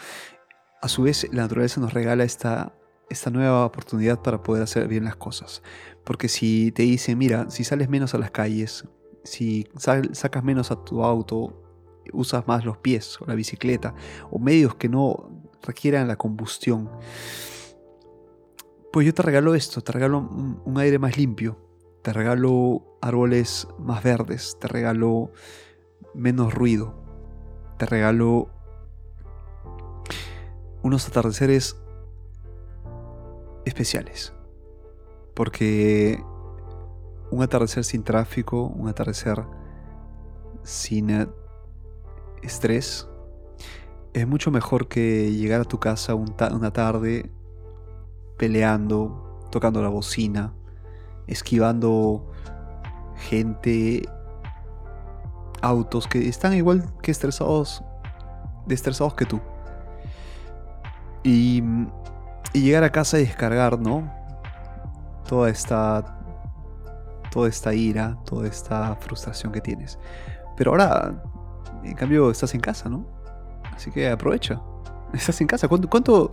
a 0.81 0.89
su 0.89 1.03
vez 1.03 1.27
la 1.33 1.43
naturaleza 1.43 1.81
nos 1.81 1.93
regala 1.93 2.25
esta, 2.25 2.73
esta 3.11 3.31
nueva 3.31 3.65
oportunidad 3.65 4.23
para 4.23 4.43
poder 4.43 4.63
hacer 4.63 4.89
bien 4.89 5.05
las 5.05 5.17
cosas. 5.17 5.63
Porque 6.05 6.29
si 6.29 6.73
te 6.73 6.83
dicen, 6.83 7.19
mira, 7.19 7.51
si 7.51 7.65
sales 7.65 7.89
menos 7.89 8.15
a 8.15 8.19
las 8.19 8.31
calles, 8.31 8.85
si 9.25 9.67
sacas 9.77 10.45
menos 10.45 10.71
a 10.71 10.85
tu 10.85 11.05
auto, 11.05 11.65
usas 12.13 12.47
más 12.47 12.65
los 12.65 12.79
pies 12.79 13.21
o 13.21 13.27
la 13.27 13.35
bicicleta 13.35 13.95
o 14.31 14.39
medios 14.39 14.75
que 14.77 14.89
no 14.89 15.31
requieran 15.63 16.09
la 16.09 16.17
combustión, 16.17 16.91
pues 18.93 19.07
yo 19.07 19.15
te 19.15 19.23
regalo 19.23 19.55
esto, 19.55 19.81
te 19.83 19.93
regalo 19.93 20.19
un, 20.19 20.79
aire 20.79 20.99
más 20.99 21.17
limpio, 21.17 21.59
te 22.03 22.13
regalo 22.13 22.99
árboles 23.01 23.69
más 23.79 24.03
verdes, 24.03 24.57
te 24.61 24.69
regalo 24.69 25.31
menos 26.15 26.55
ruido, 26.55 26.95
te 27.77 27.87
regalo 27.87 28.49
unos 30.83 31.07
atardeceres 31.07 31.77
especiales. 33.65 34.33
Porque 35.35 36.23
un 37.31 37.43
atardecer 37.43 37.85
sin 37.85 38.03
tráfico, 38.03 38.65
un 38.65 38.89
atardecer 38.89 39.45
sin 40.63 41.29
estrés, 42.43 43.07
es 44.15 44.27
mucho 44.27 44.51
mejor 44.51 44.89
que 44.89 45.31
llegar 45.31 45.61
a 45.61 45.65
tu 45.65 45.79
casa 45.79 46.15
una 46.15 46.73
tarde 46.73 47.31
peleando, 48.39 49.47
tocando 49.51 49.83
la 49.83 49.89
bocina, 49.89 50.55
esquivando 51.27 52.31
gente, 53.17 54.09
autos 55.61 56.07
que 56.07 56.29
están 56.29 56.55
igual 56.55 56.85
que 57.03 57.11
estresados, 57.11 57.83
estresados 58.69 59.15
que 59.15 59.27
tú. 59.27 59.41
Y, 61.25 61.63
y 62.53 62.63
llegar 62.63 62.85
a 62.85 62.91
casa 62.91 63.19
y 63.19 63.27
descargar, 63.27 63.79
¿no? 63.79 64.11
Toda 65.29 65.51
esta 65.51 66.15
toda 67.31 67.49
esta 67.51 67.75
ira, 67.75 68.17
toda 68.25 68.49
esta 68.49 68.97
frustración 68.97 69.53
que 69.53 69.61
tienes. 69.61 69.99
Pero 70.57 70.71
ahora 70.71 71.23
en 71.85 71.95
cambio, 71.95 72.31
estás 72.31 72.55
en 72.55 72.61
casa, 72.61 72.89
¿no? 72.89 73.07
Así 73.75 73.91
que 73.91 74.09
aprovecha. 74.09 74.61
Estás 75.13 75.41
en 75.41 75.47
casa. 75.47 75.69
¿Cuánto, 75.69 75.89
¿Cuánto, 75.89 76.31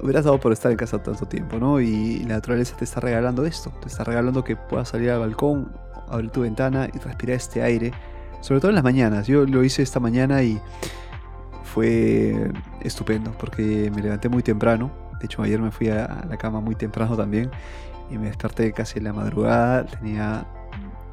hubieras 0.00 0.24
dado 0.24 0.38
por 0.40 0.52
estar 0.52 0.70
en 0.70 0.78
casa 0.78 1.02
tanto 1.02 1.26
tiempo, 1.26 1.58
no? 1.58 1.80
Y 1.80 2.20
la 2.20 2.34
naturaleza 2.36 2.76
te 2.76 2.84
está 2.84 3.00
regalando 3.00 3.44
esto. 3.44 3.70
Te 3.80 3.88
está 3.88 4.04
regalando 4.04 4.42
que 4.42 4.56
puedas 4.56 4.88
salir 4.88 5.10
al 5.10 5.20
balcón, 5.20 5.72
abrir 6.08 6.30
tu 6.30 6.42
ventana 6.42 6.88
y 6.92 6.98
respirar 6.98 7.36
este 7.36 7.62
aire. 7.62 7.92
Sobre 8.40 8.60
todo 8.60 8.70
en 8.70 8.76
las 8.76 8.84
mañanas. 8.84 9.26
Yo 9.26 9.44
lo 9.44 9.64
hice 9.64 9.82
esta 9.82 10.00
mañana 10.00 10.42
y 10.42 10.60
fue 11.64 12.50
estupendo 12.80 13.32
porque 13.38 13.90
me 13.94 14.02
levanté 14.02 14.28
muy 14.28 14.42
temprano. 14.42 14.90
De 15.20 15.26
hecho, 15.26 15.42
ayer 15.42 15.60
me 15.60 15.70
fui 15.70 15.88
a 15.88 16.24
la 16.28 16.36
cama 16.36 16.60
muy 16.60 16.74
temprano 16.74 17.16
también 17.16 17.50
y 18.10 18.18
me 18.18 18.26
desperté 18.26 18.72
casi 18.72 18.98
en 18.98 19.04
la 19.04 19.12
madrugada. 19.12 19.84
Tenía 19.86 20.46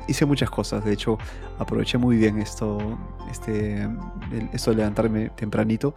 hice 0.07 0.25
muchas 0.25 0.49
cosas, 0.49 0.83
de 0.83 0.93
hecho 0.93 1.17
aproveché 1.59 1.97
muy 1.97 2.17
bien 2.17 2.39
esto, 2.39 2.77
este, 3.31 3.87
esto 4.51 4.71
de 4.71 4.77
levantarme 4.77 5.29
tempranito 5.29 5.95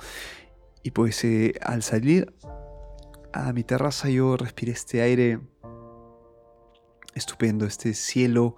y 0.86 0.92
pues 0.92 1.24
eh, 1.24 1.54
al 1.62 1.82
salir 1.82 2.32
a 3.32 3.52
mi 3.52 3.64
terraza 3.64 4.08
yo 4.08 4.36
respiré 4.36 4.70
este 4.70 5.02
aire 5.02 5.40
estupendo, 7.16 7.66
este 7.66 7.92
cielo 7.92 8.54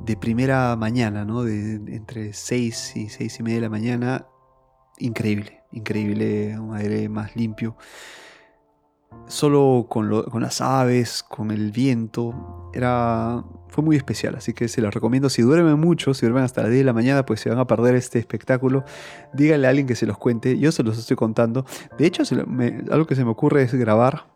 de 0.00 0.16
primera 0.16 0.74
mañana, 0.74 1.24
¿no? 1.24 1.44
De, 1.44 1.74
entre 1.94 2.32
6 2.32 2.96
y 2.96 3.08
6 3.08 3.38
y 3.38 3.42
media 3.44 3.56
de 3.58 3.60
la 3.60 3.68
mañana, 3.68 4.26
increíble, 4.98 5.62
increíble, 5.70 6.58
un 6.58 6.74
aire 6.74 7.08
más 7.08 7.36
limpio 7.36 7.76
solo 9.26 9.86
con, 9.88 10.10
las 10.40 10.60
aves, 10.60 11.22
con 11.22 11.50
el 11.50 11.72
viento, 11.72 12.70
era, 12.74 13.44
fue 13.68 13.82
muy 13.82 13.96
especial, 13.96 14.34
así 14.36 14.52
que 14.52 14.68
se 14.68 14.80
los 14.80 14.92
recomiendo. 14.92 15.28
Si 15.30 15.42
duermen 15.42 15.78
mucho, 15.78 16.14
si 16.14 16.26
duermen 16.26 16.44
hasta 16.44 16.62
las 16.62 16.70
10 16.70 16.80
de 16.80 16.84
la 16.84 16.92
mañana, 16.92 17.26
pues 17.26 17.40
se 17.40 17.48
van 17.48 17.58
a 17.58 17.66
perder 17.66 17.94
este 17.94 18.18
espectáculo. 18.18 18.84
Díganle 19.32 19.66
a 19.66 19.70
alguien 19.70 19.86
que 19.86 19.96
se 19.96 20.06
los 20.06 20.18
cuente, 20.18 20.58
yo 20.58 20.72
se 20.72 20.82
los 20.82 20.98
estoy 20.98 21.16
contando. 21.16 21.64
De 21.98 22.06
hecho, 22.06 22.22
algo 22.90 23.06
que 23.06 23.14
se 23.14 23.24
me 23.24 23.30
ocurre 23.30 23.62
es 23.62 23.74
grabar 23.74 24.26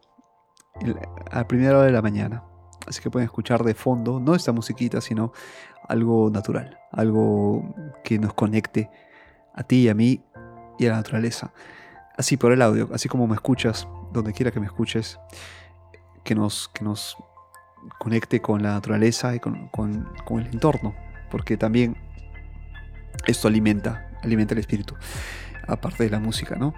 a 1.30 1.46
primera 1.46 1.76
hora 1.76 1.86
de 1.86 1.92
la 1.92 2.02
mañana. 2.02 2.44
Así 2.86 3.02
que 3.02 3.10
pueden 3.10 3.26
escuchar 3.26 3.62
de 3.64 3.74
fondo, 3.74 4.18
no 4.18 4.34
esta 4.34 4.52
musiquita, 4.52 5.00
sino 5.00 5.32
algo 5.86 6.30
natural, 6.30 6.78
algo 6.90 7.74
que 8.02 8.18
nos 8.18 8.32
conecte 8.34 8.90
a 9.54 9.62
ti 9.62 9.82
y 9.82 9.88
a 9.88 9.94
mí 9.94 10.24
y 10.78 10.86
a 10.86 10.90
la 10.90 10.96
naturaleza. 10.96 11.52
Así 12.16 12.36
por 12.36 12.52
el 12.52 12.62
audio, 12.62 12.88
así 12.92 13.08
como 13.08 13.26
me 13.26 13.34
escuchas, 13.34 13.86
donde 14.12 14.32
quiera 14.32 14.50
que 14.50 14.60
me 14.60 14.66
escuches, 14.66 15.18
que 16.24 16.34
nos, 16.34 16.68
que 16.68 16.84
nos 16.84 17.16
conecte 17.98 18.40
con 18.40 18.62
la 18.62 18.72
naturaleza 18.72 19.34
y 19.34 19.40
con, 19.40 19.70
el 20.30 20.46
entorno, 20.46 20.94
porque 21.30 21.56
también 21.56 21.96
esto 23.26 23.48
alimenta, 23.48 24.10
alimenta 24.22 24.54
el 24.54 24.60
espíritu, 24.60 24.94
aparte 25.66 26.04
de 26.04 26.10
la 26.10 26.18
música, 26.18 26.56
¿no? 26.56 26.74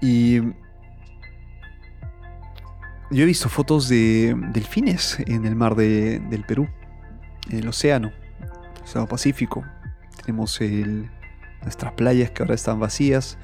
Y 0.00 0.40
yo 3.10 3.22
he 3.22 3.24
visto 3.24 3.48
fotos 3.48 3.88
de 3.88 4.34
delfines 4.52 5.18
en 5.20 5.46
el 5.46 5.54
mar 5.54 5.74
del 5.76 6.44
Perú, 6.46 6.68
en 7.50 7.58
el 7.60 7.68
océano, 7.68 8.12
el 8.76 8.82
océano 8.82 9.06
Pacífico. 9.06 9.64
Tenemos 10.24 10.60
nuestras 11.62 11.92
playas 11.92 12.30
que 12.30 12.42
ahora 12.42 12.54
están 12.54 12.80
vacías, 12.80 13.38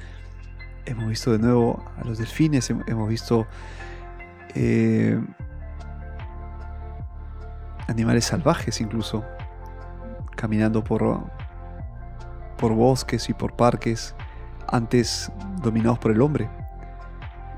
hemos 0.85 1.07
visto 1.07 1.31
de 1.31 1.39
nuevo 1.39 1.83
a 1.97 2.05
los 2.05 2.17
delfines, 2.17 2.69
hemos 2.69 3.09
visto 3.09 3.47
eh, 4.55 5.19
animales 7.87 8.25
salvajes 8.25 8.81
incluso, 8.81 9.23
caminando 10.35 10.83
por, 10.83 11.19
por 12.57 12.73
bosques 12.73 13.29
y 13.29 13.33
por 13.33 13.55
parques 13.55 14.15
antes 14.67 15.31
dominados 15.61 15.99
por 15.99 16.11
el 16.11 16.21
hombre. 16.21 16.49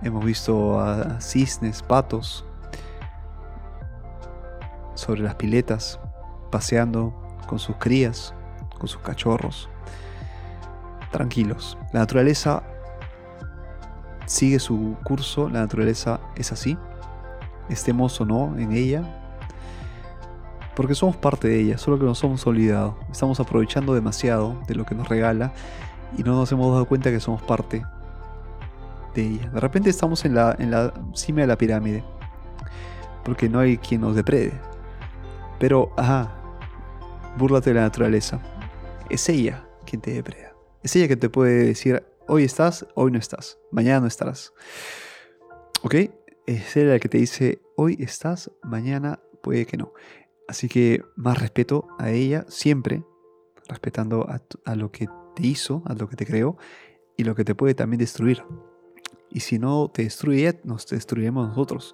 Hemos 0.04 0.24
visto 0.24 0.80
a 0.80 1.20
cisnes, 1.20 1.82
patos 1.82 2.46
sobre 4.94 5.22
las 5.22 5.36
piletas, 5.36 6.00
paseando 6.52 7.14
con 7.48 7.60
sus 7.60 7.78
crías, 7.78 8.34
con 8.78 8.88
sus 8.88 9.02
cachorros, 9.02 9.70
tranquilos. 11.12 11.78
La 11.92 12.02
naturaleza 12.02 12.64
sigue 14.26 14.60
su 14.60 14.96
curso, 15.04 15.50
la 15.50 15.60
naturaleza 15.60 16.20
es 16.36 16.52
así, 16.52 16.78
estemos 17.70 18.20
o 18.22 18.26
no 18.26 18.58
en 18.58 18.72
ella, 18.72 19.04
porque 20.76 20.96
somos 20.96 21.16
parte 21.16 21.48
de 21.48 21.62
ella, 21.62 21.78
solo 21.78 21.98
que 21.98 22.06
nos 22.06 22.24
hemos 22.24 22.46
olvidado, 22.46 22.98
estamos 23.12 23.40
aprovechando 23.40 23.94
demasiado 23.94 24.60
de 24.68 24.76
lo 24.76 24.86
que 24.86 24.96
nos 24.96 25.08
regala 25.08 25.54
y 26.18 26.24
no 26.24 26.36
nos 26.36 26.52
hemos 26.52 26.72
dado 26.72 26.86
cuenta 26.86 27.12
que 27.12 27.20
somos 27.20 27.42
parte 27.42 27.86
de 29.14 29.22
ella. 29.22 29.50
De 29.50 29.60
repente 29.60 29.90
estamos 29.90 30.26
en 30.26 30.36
la, 30.36 30.56
en 30.60 30.72
la 30.72 30.94
cima 31.14 31.42
de 31.42 31.48
la 31.48 31.58
pirámide, 31.58 32.04
porque 33.24 33.48
no 33.48 33.60
hay 33.60 33.78
quien 33.78 34.02
nos 34.02 34.16
deprede, 34.16 34.54
pero, 35.60 35.94
ajá, 35.98 36.32
búrlate 37.38 37.70
de 37.70 37.76
la 37.76 37.82
naturaleza, 37.82 38.40
es 39.10 39.28
ella 39.30 39.64
quien 39.86 40.02
te 40.02 40.12
depreda, 40.12 40.54
es 40.84 40.96
ella 40.96 41.08
que 41.08 41.16
te 41.16 41.30
puede 41.30 41.68
decir, 41.68 42.04
Hoy 42.28 42.44
estás, 42.44 42.88
hoy 42.96 43.12
no 43.12 43.20
estás. 43.20 43.60
Mañana 43.70 44.00
no 44.00 44.08
estarás. 44.08 44.52
¿Ok? 45.84 45.94
Es 46.48 46.76
el 46.76 47.00
que 47.00 47.08
te 47.08 47.20
dice, 47.20 47.62
hoy 47.76 47.98
estás, 48.00 48.50
mañana 48.64 49.20
puede 49.44 49.68
que 49.68 49.78
no. 49.78 49.94
Así 50.48 50.68
que 50.68 51.04
más 51.16 51.40
respeto 51.40 51.88
a 52.00 52.10
ella 52.10 52.44
siempre, 52.50 53.04
respetando 53.68 54.28
a, 54.28 54.76
lo 54.76 54.92
que 54.92 55.08
te 55.36 55.46
hizo, 55.46 55.84
a 55.86 55.94
lo 55.94 56.10
que 56.10 56.16
te 56.16 56.26
creó 56.26 56.58
y 57.16 57.26
lo 57.26 57.36
que 57.36 57.46
te 57.46 57.54
puede 57.54 57.76
también 57.76 58.00
destruir. 58.00 58.44
Y 59.30 59.42
si 59.42 59.60
no 59.60 59.92
te 59.94 60.02
destruye, 60.02 60.60
nos 60.64 60.88
destruiremos 60.88 61.48
nosotros. 61.48 61.94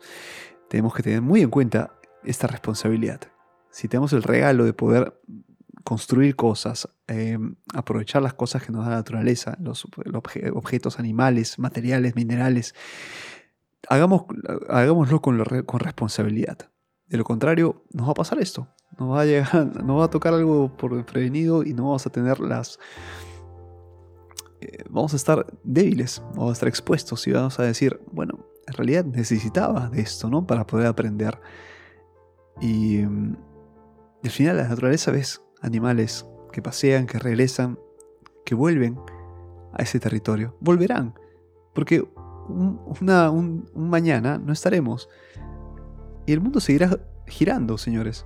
Tenemos 0.70 0.94
que 0.94 1.04
tener 1.04 1.22
muy 1.22 1.42
en 1.42 1.50
cuenta 1.50 2.00
esta 2.24 2.48
responsabilidad. 2.48 3.20
Si 3.70 3.90
tenemos 3.90 4.14
el 4.14 4.24
regalo 4.24 4.64
de 4.64 4.72
poder 4.72 5.14
construir 5.84 6.36
cosas, 6.36 6.88
eh, 7.08 7.38
aprovechar 7.74 8.22
las 8.22 8.34
cosas 8.34 8.64
que 8.64 8.72
nos 8.72 8.84
da 8.84 8.92
la 8.92 8.98
naturaleza, 8.98 9.58
los, 9.60 9.88
objetos 10.54 11.00
animales, 11.00 11.60
materiales, 11.60 12.16
minerales. 12.16 12.76
Hagamos, 13.90 14.24
hagámoslo 14.70 15.22
con, 15.22 15.44
con, 15.66 15.80
responsabilidad. 15.80 16.70
De 17.08 17.18
lo 17.18 17.24
contrario, 17.24 17.84
nos 17.92 18.08
va 18.08 18.12
a 18.12 18.16
pasar 18.16 18.40
esto. 18.40 18.68
Nos 18.98 19.12
va 19.12 19.22
a 19.22 19.26
llegar, 19.26 19.66
nos 19.84 20.00
va 20.00 20.06
a 20.06 20.10
tocar 20.10 20.34
algo 20.34 20.76
por 20.78 21.06
prevenido 21.06 21.64
y 21.64 21.74
no 21.74 21.84
vamos 21.84 22.06
a 22.06 22.10
tener 22.10 22.40
las. 22.40 22.80
Eh, 24.62 24.84
vamos 24.90 25.14
a 25.14 25.16
estar 25.16 25.46
débiles, 25.64 26.22
vamos 26.36 26.52
a 26.52 26.54
estar 26.54 26.70
expuestos 26.70 27.26
y 27.28 27.32
vamos 27.32 27.60
a 27.60 27.64
decir, 27.64 28.00
bueno, 28.12 28.46
en 28.68 28.74
realidad 28.76 29.06
necesitaba 29.06 29.90
de 29.90 30.02
esto, 30.02 30.30
¿no? 30.30 30.46
Para 30.46 30.68
poder 30.68 30.86
aprender. 30.86 31.40
Y, 32.62 33.00
y 33.00 33.06
al 34.24 34.30
final 34.30 34.58
la 34.58 34.68
naturaleza 34.68 35.12
ves 35.12 35.42
animales 35.62 36.26
que 36.52 36.62
pasean, 36.62 37.08
que 37.08 37.20
regresan, 37.20 37.80
que 38.46 38.56
vuelven 38.56 39.00
a 39.74 39.84
ese 39.84 40.00
territorio. 40.00 40.56
Volverán, 40.60 41.14
porque 41.74 42.04
un, 42.50 43.70
mañana 43.76 44.38
no 44.38 44.54
estaremos. 44.54 45.10
Y 46.26 46.34
el 46.34 46.42
mundo 46.42 46.60
seguirá 46.60 47.00
girando, 47.28 47.78
señores. 47.78 48.26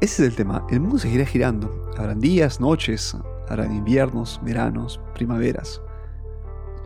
Ese 0.00 0.22
es 0.22 0.30
el 0.30 0.34
tema. 0.34 0.66
El 0.70 0.80
mundo 0.80 0.98
seguirá 0.98 1.26
girando. 1.26 1.90
Habrán 1.98 2.20
días, 2.20 2.58
noches, 2.58 3.14
habrán 3.48 3.76
inviernos, 3.76 4.40
veranos, 4.42 4.98
primaveras. 5.14 5.82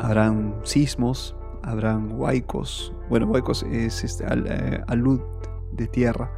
Habrán 0.01 0.61
sismos, 0.65 1.37
habrán 1.65 2.13
huaicos. 2.13 2.93
Bueno, 3.09 3.27
huaicos 3.27 3.63
es 3.65 4.05
este, 4.05 4.25
eh, 4.29 4.83
alud 4.87 5.21
de 5.73 5.87
tierra. 5.87 6.31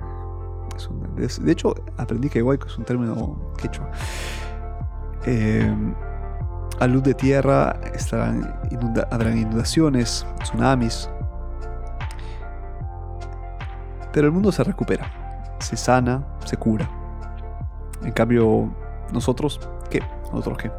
de 1.17 1.53
hecho, 1.53 1.75
aprendí 1.97 2.29
que 2.29 2.43
huaico 2.43 2.67
es 2.67 2.79
un 2.79 2.85
término 2.85 3.53
quechua. 3.57 3.91
Eh, 5.25 5.75
alud 6.81 7.03
de 7.03 7.15
tierra 7.15 7.81
estarán 7.95 8.61
habrán 9.11 9.39
inundaciones, 9.39 10.27
tsunamis. 10.43 11.11
Pero 14.13 14.29
el 14.29 14.33
mundo 14.33 14.53
se 14.53 14.65
recupera, 14.65 15.57
se 15.59 15.77
sana, 15.77 16.25
se 16.45 16.57
cura. 16.57 16.89
En 18.03 18.13
cambio, 18.13 18.73
nosotros, 19.13 19.61
¿qué? 19.91 20.01
¿Nosotros 20.33 20.59
qué? 20.59 20.71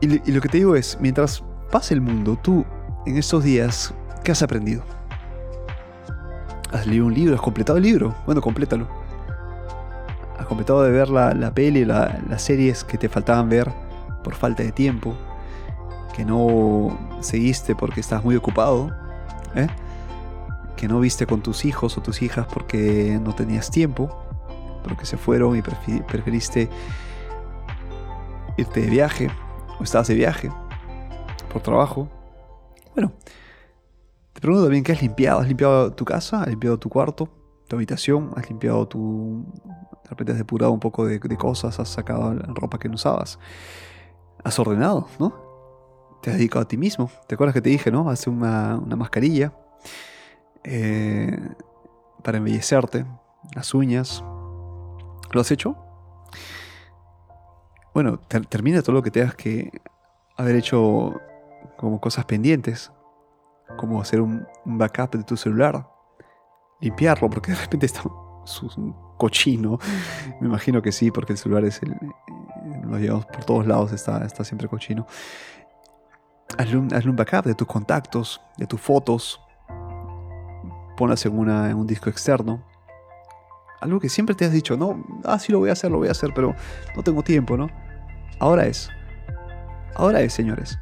y 0.00 0.32
lo 0.32 0.40
que 0.42 0.50
te 0.50 0.58
digo 0.58 0.76
es, 0.76 0.98
mientras 1.00 1.42
pase 1.74 1.92
el 1.92 2.00
mundo, 2.00 2.38
tú 2.40 2.64
en 3.04 3.18
estos 3.18 3.42
días, 3.42 3.92
¿qué 4.22 4.30
has 4.30 4.44
aprendido? 4.44 4.84
¿Has 6.70 6.86
leído 6.86 7.06
un 7.06 7.12
libro? 7.12 7.34
¿Has 7.34 7.40
completado 7.40 7.78
el 7.78 7.82
libro? 7.82 8.14
Bueno, 8.26 8.40
complétalo. 8.40 8.86
¿Has 10.38 10.46
completado 10.46 10.84
de 10.84 10.92
ver 10.92 11.08
la, 11.08 11.34
la 11.34 11.52
peli, 11.52 11.84
las 11.84 12.12
series 12.36 12.84
que 12.84 12.96
te 12.96 13.08
faltaban 13.08 13.48
ver 13.48 13.72
por 14.22 14.36
falta 14.36 14.62
de 14.62 14.70
tiempo? 14.70 15.16
Que 16.14 16.24
no 16.24 16.96
seguiste 17.18 17.74
porque 17.74 17.98
estabas 17.98 18.24
muy 18.24 18.36
ocupado. 18.36 18.92
¿eh? 19.56 19.66
Que 20.76 20.86
no 20.86 21.00
viste 21.00 21.26
con 21.26 21.40
tus 21.40 21.64
hijos 21.64 21.98
o 21.98 22.00
tus 22.00 22.22
hijas 22.22 22.46
porque 22.54 23.18
no 23.20 23.34
tenías 23.34 23.68
tiempo. 23.68 24.16
pero 24.84 24.96
que 24.96 25.06
se 25.06 25.16
fueron 25.16 25.56
y 25.56 25.62
preferiste 25.62 26.70
irte 28.56 28.80
de 28.80 28.90
viaje 28.90 29.28
o 29.80 29.82
estabas 29.82 30.06
de 30.06 30.14
viaje 30.14 30.52
por 31.54 31.62
trabajo. 31.62 32.08
Bueno, 32.94 33.12
te 34.32 34.40
pregunto 34.40 34.64
también 34.64 34.82
qué 34.82 34.92
has 34.92 35.00
limpiado. 35.00 35.40
¿Has 35.40 35.46
limpiado 35.46 35.92
tu 35.92 36.04
casa? 36.04 36.42
¿Has 36.42 36.48
limpiado 36.48 36.78
tu 36.78 36.88
cuarto? 36.88 37.28
¿Tu 37.68 37.76
habitación? 37.76 38.32
¿Has 38.36 38.48
limpiado 38.50 38.86
tu... 38.88 39.44
De 40.02 40.10
repente 40.10 40.32
has 40.32 40.38
depurado 40.38 40.72
un 40.72 40.80
poco 40.80 41.06
de, 41.06 41.20
cosas, 41.38 41.78
has 41.78 41.88
sacado 41.88 42.34
la 42.34 42.46
ropa 42.48 42.78
que 42.78 42.88
no 42.88 42.96
usabas. 42.96 43.38
Has 44.42 44.58
ordenado, 44.58 45.06
¿no? 45.18 45.32
Te 46.20 46.30
has 46.30 46.36
dedicado 46.36 46.64
a 46.64 46.68
ti 46.68 46.76
mismo. 46.76 47.08
¿Te 47.28 47.36
acuerdas 47.36 47.54
que 47.54 47.62
te 47.62 47.70
dije, 47.70 47.90
no? 47.90 48.10
Hace 48.10 48.28
una, 48.28 48.76
una 48.76 48.96
mascarilla 48.96 49.54
eh, 50.64 51.38
para 52.22 52.38
embellecerte, 52.38 53.06
las 53.54 53.72
uñas. 53.72 54.24
¿Lo 55.32 55.40
has 55.40 55.50
hecho? 55.50 55.76
Bueno, 57.94 58.18
termina 58.48 58.82
todo 58.82 58.92
lo 58.92 59.02
que 59.02 59.12
tengas 59.12 59.36
que 59.36 59.70
haber 60.36 60.56
hecho 60.56 61.14
como 61.84 62.00
cosas 62.00 62.24
pendientes, 62.24 62.90
como 63.76 64.00
hacer 64.00 64.22
un, 64.22 64.46
backup 64.64 65.10
de 65.16 65.22
tu 65.22 65.36
celular, 65.36 65.86
limpiarlo, 66.80 67.28
porque 67.28 67.52
de 67.52 67.58
repente 67.58 67.86
está 67.86 68.02
un 68.04 68.94
cochino. 69.18 69.78
Me 70.40 70.48
imagino 70.48 70.80
que 70.80 70.92
sí, 70.92 71.10
porque 71.10 71.34
el 71.34 71.38
celular 71.38 71.64
es 71.64 71.82
el. 71.82 71.94
Lo 72.84 72.98
llevamos 72.98 73.26
por 73.26 73.44
todos 73.44 73.66
lados, 73.66 73.92
está, 73.92 74.24
está 74.24 74.44
siempre 74.44 74.66
cochino. 74.66 75.06
Hazle 76.56 76.78
un, 76.78 77.16
backup 77.16 77.44
de 77.44 77.54
tus 77.54 77.68
contactos, 77.68 78.40
de 78.56 78.66
tus 78.66 78.80
fotos. 78.80 79.40
Ponlas 80.96 81.26
en, 81.26 81.38
una, 81.38 81.70
en 81.70 81.76
un 81.76 81.86
disco 81.86 82.08
externo. 82.08 82.64
Algo 83.82 84.00
que 84.00 84.08
siempre 84.08 84.34
te 84.34 84.46
has 84.46 84.52
dicho, 84.52 84.78
no, 84.78 85.04
ah, 85.24 85.38
sí 85.38 85.52
lo 85.52 85.58
voy 85.58 85.68
a 85.68 85.72
hacer, 85.72 85.90
lo 85.90 85.98
voy 85.98 86.08
a 86.08 86.12
hacer, 86.12 86.32
pero 86.34 86.54
no 86.96 87.02
tengo 87.02 87.22
tiempo, 87.22 87.58
¿no? 87.58 87.68
Ahora 88.40 88.64
es. 88.64 88.88
Ahora 89.96 90.22
es, 90.22 90.32
señores. 90.32 90.78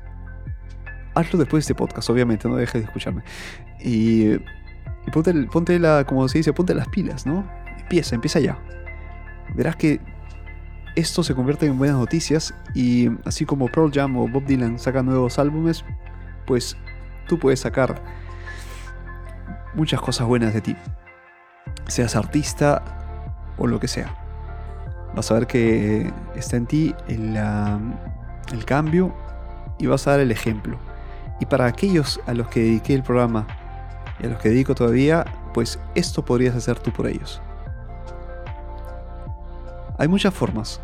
Hazlo 1.15 1.39
después 1.39 1.63
de 1.63 1.73
este 1.73 1.75
podcast, 1.75 2.09
obviamente, 2.11 2.49
no 2.49 2.57
dejes 2.57 2.83
de 2.83 2.87
escucharme. 2.87 3.23
Y, 3.81 4.39
ponte, 5.13 5.35
ponte, 5.53 5.79
la, 5.79 6.05
como 6.05 6.27
se 6.29 6.39
dice, 6.39 6.53
ponte 6.53 6.75
las 6.75 6.89
pilas, 6.89 7.27
¿no? 7.27 7.47
Empieza, 7.79 8.15
empieza 8.15 8.41
ya. 8.41 8.59
Verás 9.55 9.77
que 9.77 10.01
esto 10.95 11.23
se 11.23 11.35
convierte 11.35 11.67
en 11.67 11.79
buenas 11.79 11.97
noticias 11.97 12.55
y 12.75 13.09
así 13.25 13.47
como 13.47 13.69
Pearl 13.69 13.91
Jam 13.93 14.17
o 14.17 14.29
Bob 14.29 14.45
Dylan 14.45 14.79
sacan 14.79 15.07
nuevos 15.07 15.39
álbumes, 15.39 15.85
pues 16.47 16.77
tú 17.29 17.39
puedes 17.39 17.61
sacar 17.61 18.03
muchas 19.75 20.01
cosas 20.01 20.27
buenas 20.27 20.55
de 20.55 20.61
ti. 20.61 20.77
Seas 21.89 22.17
artista 22.17 22.83
o 23.57 23.67
lo 23.67 23.81
que 23.81 23.89
sea. 23.89 24.15
Vas 25.15 25.31
a 25.31 25.35
ver 25.35 25.47
que 25.47 26.13
está 26.35 26.57
en 26.57 26.67
ti 26.67 26.95
el, 27.09 27.37
el 27.37 28.65
cambio 28.65 29.15
y 29.79 29.87
vas 29.87 30.07
a 30.07 30.13
dar 30.13 30.21
el 30.21 30.31
ejemplo. 30.31 30.79
Y 31.43 31.47
para 31.47 31.67
aquellos 31.67 32.21
a 32.27 32.35
los 32.35 32.47
que 32.47 32.61
dediqué 32.61 32.95
el 32.95 33.03
programa 33.03 33.49
y 34.21 34.27
a 34.27 34.29
los 34.29 34.39
que 34.39 34.51
dedico 34.51 34.77
todavía, 34.77 35.25
pues 35.53 35.77
esto 35.97 36.25
podrías 36.25 36.55
hacer 36.55 36.79
tú 36.79 36.93
por 36.93 37.09
ellos. 37.09 37.43
Hay 39.99 40.07
muchas 40.07 40.33
formas. 40.33 40.81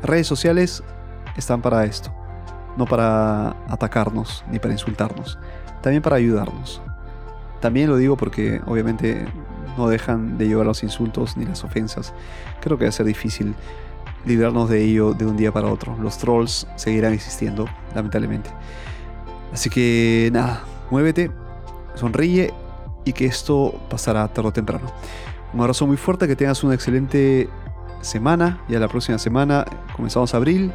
Redes 0.00 0.28
sociales 0.28 0.84
están 1.36 1.60
para 1.60 1.84
esto, 1.86 2.14
no 2.76 2.86
para 2.86 3.56
atacarnos 3.68 4.44
ni 4.48 4.60
para 4.60 4.74
insultarnos, 4.74 5.40
también 5.80 6.04
para 6.04 6.14
ayudarnos. 6.14 6.80
También 7.58 7.90
lo 7.90 7.96
digo 7.96 8.16
porque 8.16 8.60
obviamente 8.66 9.26
no 9.76 9.88
dejan 9.88 10.38
de 10.38 10.46
llevar 10.46 10.66
los 10.66 10.84
insultos 10.84 11.36
ni 11.36 11.46
las 11.46 11.64
ofensas. 11.64 12.14
Creo 12.60 12.78
que 12.78 12.84
va 12.84 12.90
a 12.90 12.92
ser 12.92 13.06
difícil 13.06 13.56
librarnos 14.24 14.68
de 14.68 14.84
ello 14.84 15.14
de 15.14 15.26
un 15.26 15.36
día 15.36 15.50
para 15.50 15.66
otro. 15.66 15.96
Los 16.00 16.16
trolls 16.18 16.64
seguirán 16.76 17.12
existiendo, 17.12 17.66
lamentablemente. 17.92 18.50
Así 19.52 19.70
que 19.70 20.30
nada, 20.32 20.64
muévete, 20.90 21.30
sonríe 21.94 22.52
y 23.04 23.12
que 23.12 23.26
esto 23.26 23.80
pasará 23.90 24.26
tarde 24.28 24.48
o 24.48 24.52
temprano. 24.52 24.86
Un 25.52 25.60
abrazo 25.60 25.86
muy 25.86 25.96
fuerte, 25.96 26.26
que 26.26 26.36
tengas 26.36 26.64
una 26.64 26.74
excelente 26.74 27.48
semana. 28.00 28.64
Ya 28.68 28.78
la 28.80 28.88
próxima 28.88 29.18
semana 29.18 29.66
comenzamos 29.94 30.34
abril. 30.34 30.72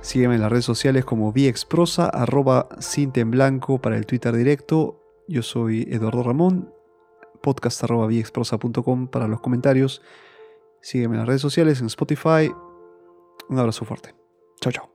Sígueme 0.00 0.34
en 0.34 0.40
las 0.42 0.50
redes 0.50 0.64
sociales 0.64 1.04
como 1.04 1.32
viexprosa, 1.32 2.08
arroba 2.08 2.68
cinta 2.78 3.20
en 3.20 3.30
blanco 3.30 3.78
para 3.78 3.96
el 3.96 4.06
Twitter 4.06 4.34
directo. 4.36 5.00
Yo 5.28 5.42
soy 5.42 5.88
Eduardo 5.90 6.22
Ramón 6.22 6.70
podcast.viexprosa.com 7.42 9.08
para 9.08 9.28
los 9.28 9.40
comentarios. 9.40 10.02
Sígueme 10.80 11.14
en 11.14 11.20
las 11.20 11.28
redes 11.28 11.42
sociales, 11.42 11.80
en 11.80 11.86
Spotify. 11.86 12.50
Un 13.48 13.58
abrazo 13.58 13.84
fuerte. 13.84 14.14
Chao, 14.60 14.72
chao. 14.72 14.93